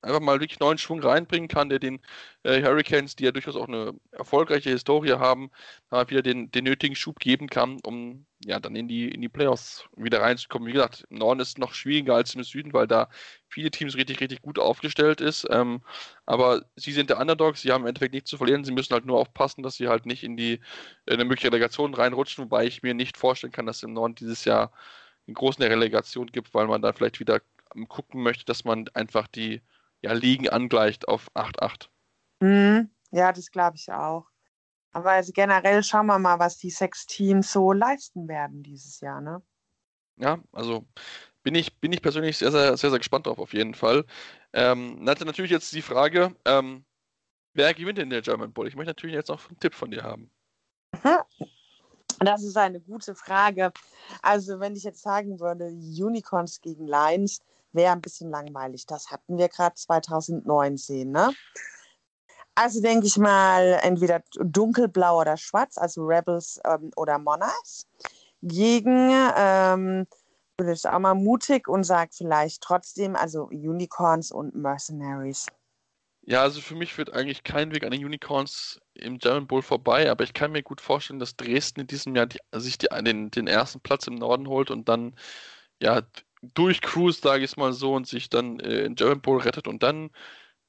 [0.04, 1.99] einfach mal wirklich neuen Schwung reinbringen kann, der den
[2.43, 5.49] äh, Hurricanes, die ja durchaus auch eine erfolgreiche Historie haben,
[5.91, 9.30] äh, wieder den, den nötigen Schub geben kann, um ja dann in die, in die
[9.30, 10.68] Playoffs wieder reinzukommen.
[10.68, 13.10] Wie gesagt, im Norden ist es noch schwieriger als im Süden, weil da
[13.47, 15.47] viele Teams richtig, richtig gut aufgestellt ist.
[15.49, 15.82] Ähm,
[16.26, 19.06] aber sie sind der Underdog, sie haben im Endeffekt nichts zu verlieren, sie müssen halt
[19.06, 20.60] nur aufpassen, dass sie halt nicht in die
[21.06, 24.16] in eine mögliche Relegation reinrutschen, wobei ich mir nicht vorstellen kann, dass es im Norden
[24.16, 24.74] dieses Jahr
[25.28, 27.41] eine große Relegation gibt, weil man da vielleicht wieder
[27.88, 29.62] gucken möchte, dass man einfach die
[30.04, 31.89] ja, Ligen angleicht auf 8-8.
[32.41, 32.89] Mhm.
[33.12, 34.28] Ja, das glaube ich auch.
[34.91, 39.22] Aber also generell schauen wir mal, was die sechs Teams so leisten werden dieses Jahr,
[39.22, 39.41] ne?
[40.18, 40.86] Ja, also
[41.41, 44.06] bin ich, bin ich persönlich sehr, sehr, sehr, sehr gespannt drauf, auf jeden Fall.
[44.54, 46.86] Ähm, natürlich jetzt die Frage, ähm,
[47.54, 48.68] wer gewinnt in der German Bowl?
[48.68, 50.30] Ich möchte natürlich jetzt noch einen Tipp von dir haben.
[52.20, 53.74] Das ist eine gute Frage.
[54.22, 57.41] Also, wenn ich jetzt sagen würde, Unicorns gegen Lions,
[57.74, 58.86] wäre ein bisschen langweilig.
[58.86, 61.11] Das hatten wir gerade 2019.
[61.11, 61.34] Ne?
[62.55, 67.88] Also denke ich mal, entweder dunkelblau oder schwarz, also Rebels ähm, oder Monarchs,
[68.43, 70.05] gegen, ähm,
[70.57, 75.47] bin ich auch mal mutig und sage vielleicht trotzdem, also Unicorns und Mercenaries.
[76.26, 80.09] Ja, also für mich führt eigentlich kein Weg an den Unicorns im German Bowl vorbei,
[80.09, 83.30] aber ich kann mir gut vorstellen, dass Dresden in diesem Jahr die, sich die, den,
[83.30, 85.15] den ersten Platz im Norden holt und dann
[85.82, 86.01] ja
[86.53, 89.67] durchcruist, sage ich es mal so, und sich dann äh, in German Bowl rettet.
[89.67, 90.11] Und dann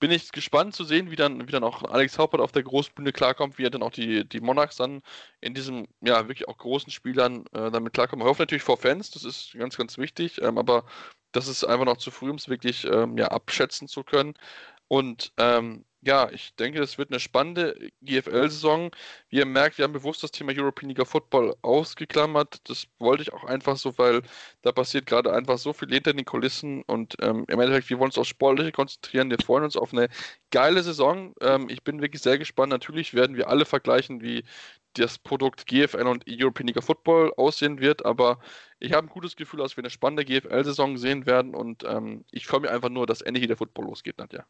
[0.00, 3.12] bin ich gespannt zu sehen, wie dann, wie dann auch Alex Haupert auf der Großbühne
[3.12, 5.02] klarkommt, wie er dann auch die, die Monarchs dann
[5.40, 8.22] in diesem, ja, wirklich auch großen Spielern äh, damit klarkommt.
[8.22, 10.84] Ich hoffe natürlich vor Fans, das ist ganz, ganz wichtig, ähm, aber
[11.32, 14.34] das ist einfach noch zu früh, um es wirklich ähm, ja, abschätzen zu können.
[14.88, 18.90] Und ähm, ja, ich denke, es wird eine spannende GFL-Saison.
[19.30, 22.58] Wie ihr merkt, wir haben bewusst das Thema European League Football ausgeklammert.
[22.68, 24.22] Das wollte ich auch einfach so, weil
[24.62, 28.08] da passiert gerade einfach so viel hinter den Kulissen und ähm, im Endeffekt, wir wollen
[28.10, 29.30] uns aufs Sportliche konzentrieren.
[29.30, 30.08] Wir freuen uns auf eine
[30.50, 31.34] geile Saison.
[31.40, 32.70] Ähm, ich bin wirklich sehr gespannt.
[32.70, 34.44] Natürlich werden wir alle vergleichen, wie
[34.94, 38.38] das Produkt GFL und European League Football aussehen wird, aber
[38.78, 42.46] ich habe ein gutes Gefühl, dass wir eine spannende GFL-Saison sehen werden und ähm, ich
[42.46, 44.46] freue mich einfach nur, dass endlich der Football losgeht, Nadja.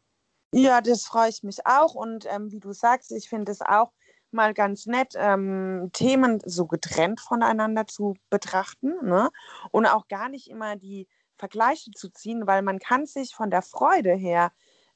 [0.53, 1.95] Ja, das freue ich mich auch.
[1.95, 3.91] Und ähm, wie du sagst, ich finde es auch
[4.31, 9.29] mal ganz nett, ähm, Themen so getrennt voneinander zu betrachten ne?
[9.71, 13.61] und auch gar nicht immer die Vergleiche zu ziehen, weil man kann sich von der
[13.61, 14.51] Freude her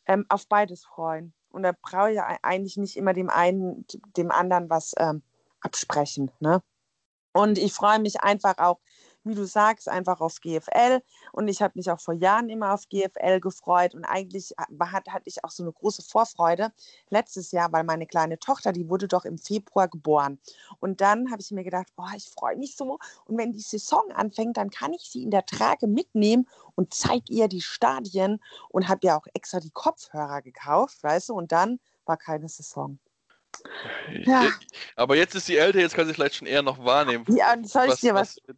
[0.05, 1.33] ähm, auf beides freuen.
[1.49, 3.85] Und da brauche ich eigentlich nicht immer dem einen,
[4.15, 5.23] dem anderen was ähm,
[5.61, 6.31] absprechen.
[6.39, 6.61] Ne?
[7.33, 8.79] Und ich freue mich einfach auch,
[9.29, 11.01] wie du sagst, einfach auf GFL.
[11.31, 13.95] Und ich habe mich auch vor Jahren immer auf GFL gefreut.
[13.95, 16.71] Und eigentlich hat, hatte ich auch so eine große Vorfreude
[17.09, 20.39] letztes Jahr, weil meine kleine Tochter, die wurde doch im Februar geboren.
[20.79, 22.99] Und dann habe ich mir gedacht, oh, ich freue mich so.
[23.25, 27.31] Und wenn die Saison anfängt, dann kann ich sie in der Trage mitnehmen und zeige
[27.31, 31.33] ihr die Stadien und habe ja auch extra die Kopfhörer gekauft, weißt du.
[31.33, 32.99] Und dann war keine Saison.
[34.25, 34.51] Ja.
[34.95, 37.25] Aber jetzt ist sie älter, jetzt kann sie vielleicht schon eher noch wahrnehmen.
[37.29, 38.55] Ja, soll ich was, dir was, was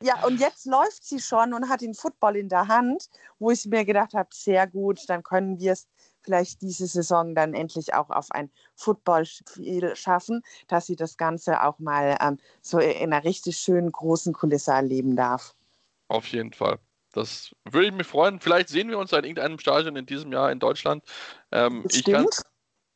[0.00, 3.64] ja, und jetzt läuft sie schon und hat den Football in der Hand, wo ich
[3.66, 5.88] mir gedacht habe, sehr gut, dann können wir es
[6.22, 11.78] vielleicht diese Saison dann endlich auch auf ein Footballspiel schaffen, dass sie das Ganze auch
[11.78, 15.54] mal ähm, so in einer richtig schönen großen Kulisse erleben darf.
[16.08, 16.78] Auf jeden Fall.
[17.12, 18.40] Das würde ich mich freuen.
[18.40, 21.04] Vielleicht sehen wir uns in irgendeinem Stadion in diesem Jahr in Deutschland.
[21.50, 22.42] Ähm, stimmt.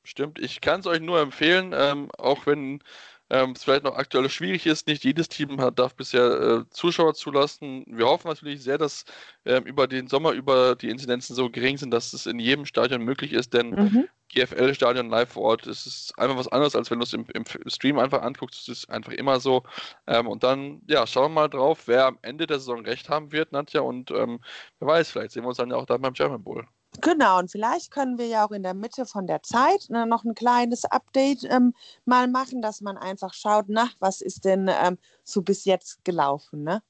[0.04, 0.38] stimmt.
[0.38, 2.82] Ich kann es euch nur empfehlen, ähm, auch wenn
[3.30, 4.86] ähm, es vielleicht noch aktuell schwierig ist.
[4.86, 7.84] Nicht jedes Team hat, darf bisher äh, Zuschauer zulassen.
[7.88, 9.04] Wir hoffen natürlich sehr, dass
[9.44, 13.02] äh, über den Sommer über die Inzidenzen so gering sind, dass es in jedem Stadion
[13.02, 14.08] möglich ist, denn mhm.
[14.34, 17.44] GFL-Stadion live vor Ort ist es einfach was anderes, als wenn du es im, im,
[17.66, 18.60] Stream einfach anguckst.
[18.60, 19.62] Es ist einfach immer so.
[20.06, 23.32] Ähm, und dann, ja, schauen wir mal drauf, wer am Ende der Saison recht haben
[23.32, 23.80] wird, Nadja.
[23.80, 24.40] Und ähm,
[24.78, 26.66] wer weiß, vielleicht sehen wir uns dann ja auch da beim German Bowl.
[27.00, 30.24] Genau, und vielleicht können wir ja auch in der Mitte von der Zeit ne, noch
[30.24, 31.74] ein kleines Update ähm,
[32.04, 36.62] mal machen, dass man einfach schaut, na, was ist denn ähm, so bis jetzt gelaufen,
[36.62, 36.82] ne?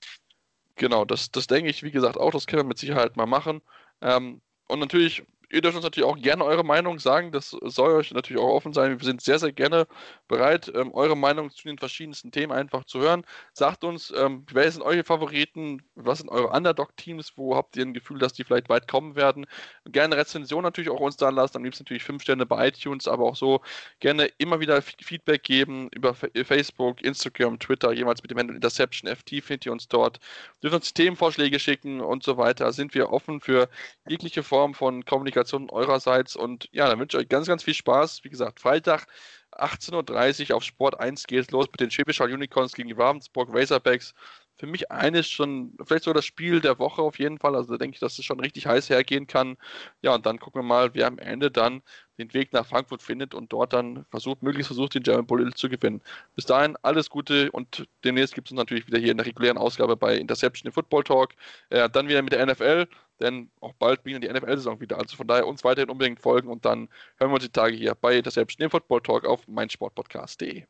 [0.77, 3.63] Genau, das, das denke ich, wie gesagt, auch, das können wir mit Sicherheit mal machen.
[4.03, 7.33] Ähm, und natürlich ihr dürft uns natürlich auch gerne eure Meinung sagen.
[7.33, 8.99] Das soll euch natürlich auch offen sein.
[8.99, 9.87] Wir sind sehr, sehr gerne
[10.29, 13.25] bereit, ähm, eure Meinung zu den verschiedensten Themen einfach zu hören.
[13.53, 15.83] Sagt uns, ähm, wer sind eure Favoriten?
[15.95, 17.33] Was sind eure Underdog-Teams?
[17.37, 19.47] Wo habt ihr ein Gefühl, dass die vielleicht weit kommen werden?
[19.87, 21.57] Gerne Rezension natürlich auch uns da lassen.
[21.59, 23.61] Am liebsten natürlich fünf Sterne bei iTunes, aber auch so
[24.01, 29.43] gerne immer wieder Feedback geben über Facebook, Instagram, Twitter, jemals mit dem Handle Interception FT
[29.43, 30.19] findet ihr uns dort.
[30.63, 32.73] Dürft uns Themenvorschläge schicken und so weiter.
[32.73, 33.69] Sind wir offen für
[34.09, 36.37] jegliche Form von Kommunikation Kommunikation eurerseits.
[36.37, 38.25] Und ja, dann wünsche ich euch ganz, ganz viel Spaß.
[38.25, 39.07] Wie gesagt, Freitag
[39.53, 43.49] 18.30 Uhr auf Sport 1 geht es los mit den Schwäbischer Unicorns gegen die Ravensburg
[43.53, 44.15] Razorbacks
[44.59, 47.55] für mich eines schon, vielleicht so das Spiel der Woche auf jeden Fall.
[47.55, 49.59] Also denke ich, dass es schon richtig heiß hergehen kann.
[50.01, 51.83] Ja, und dann gucken wir mal, wer am Ende dann
[52.19, 55.69] den Weg nach Frankfurt findet und dort dann versucht, möglichst versucht, den German Bull zu
[55.69, 56.01] gewinnen.
[56.35, 59.59] Bis dahin alles Gute und demnächst gibt es uns natürlich wieder hier in der regulären
[59.59, 61.35] Ausgabe bei Interception im Football Talk.
[61.71, 62.87] Äh, dann wieder mit der NFL,
[63.21, 64.99] denn auch bald beginnt die NFL-Saison wieder.
[64.99, 66.89] Also von daher uns weiterhin unbedingt folgen und dann
[67.19, 70.65] hören wir uns die Tage hier bei Interception im Football Talk auf meinsportpodcast.de.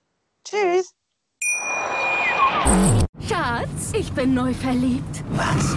[0.45, 0.95] Tschüss!
[3.29, 5.25] Schatz, ich bin neu verliebt.
[5.31, 5.77] Was?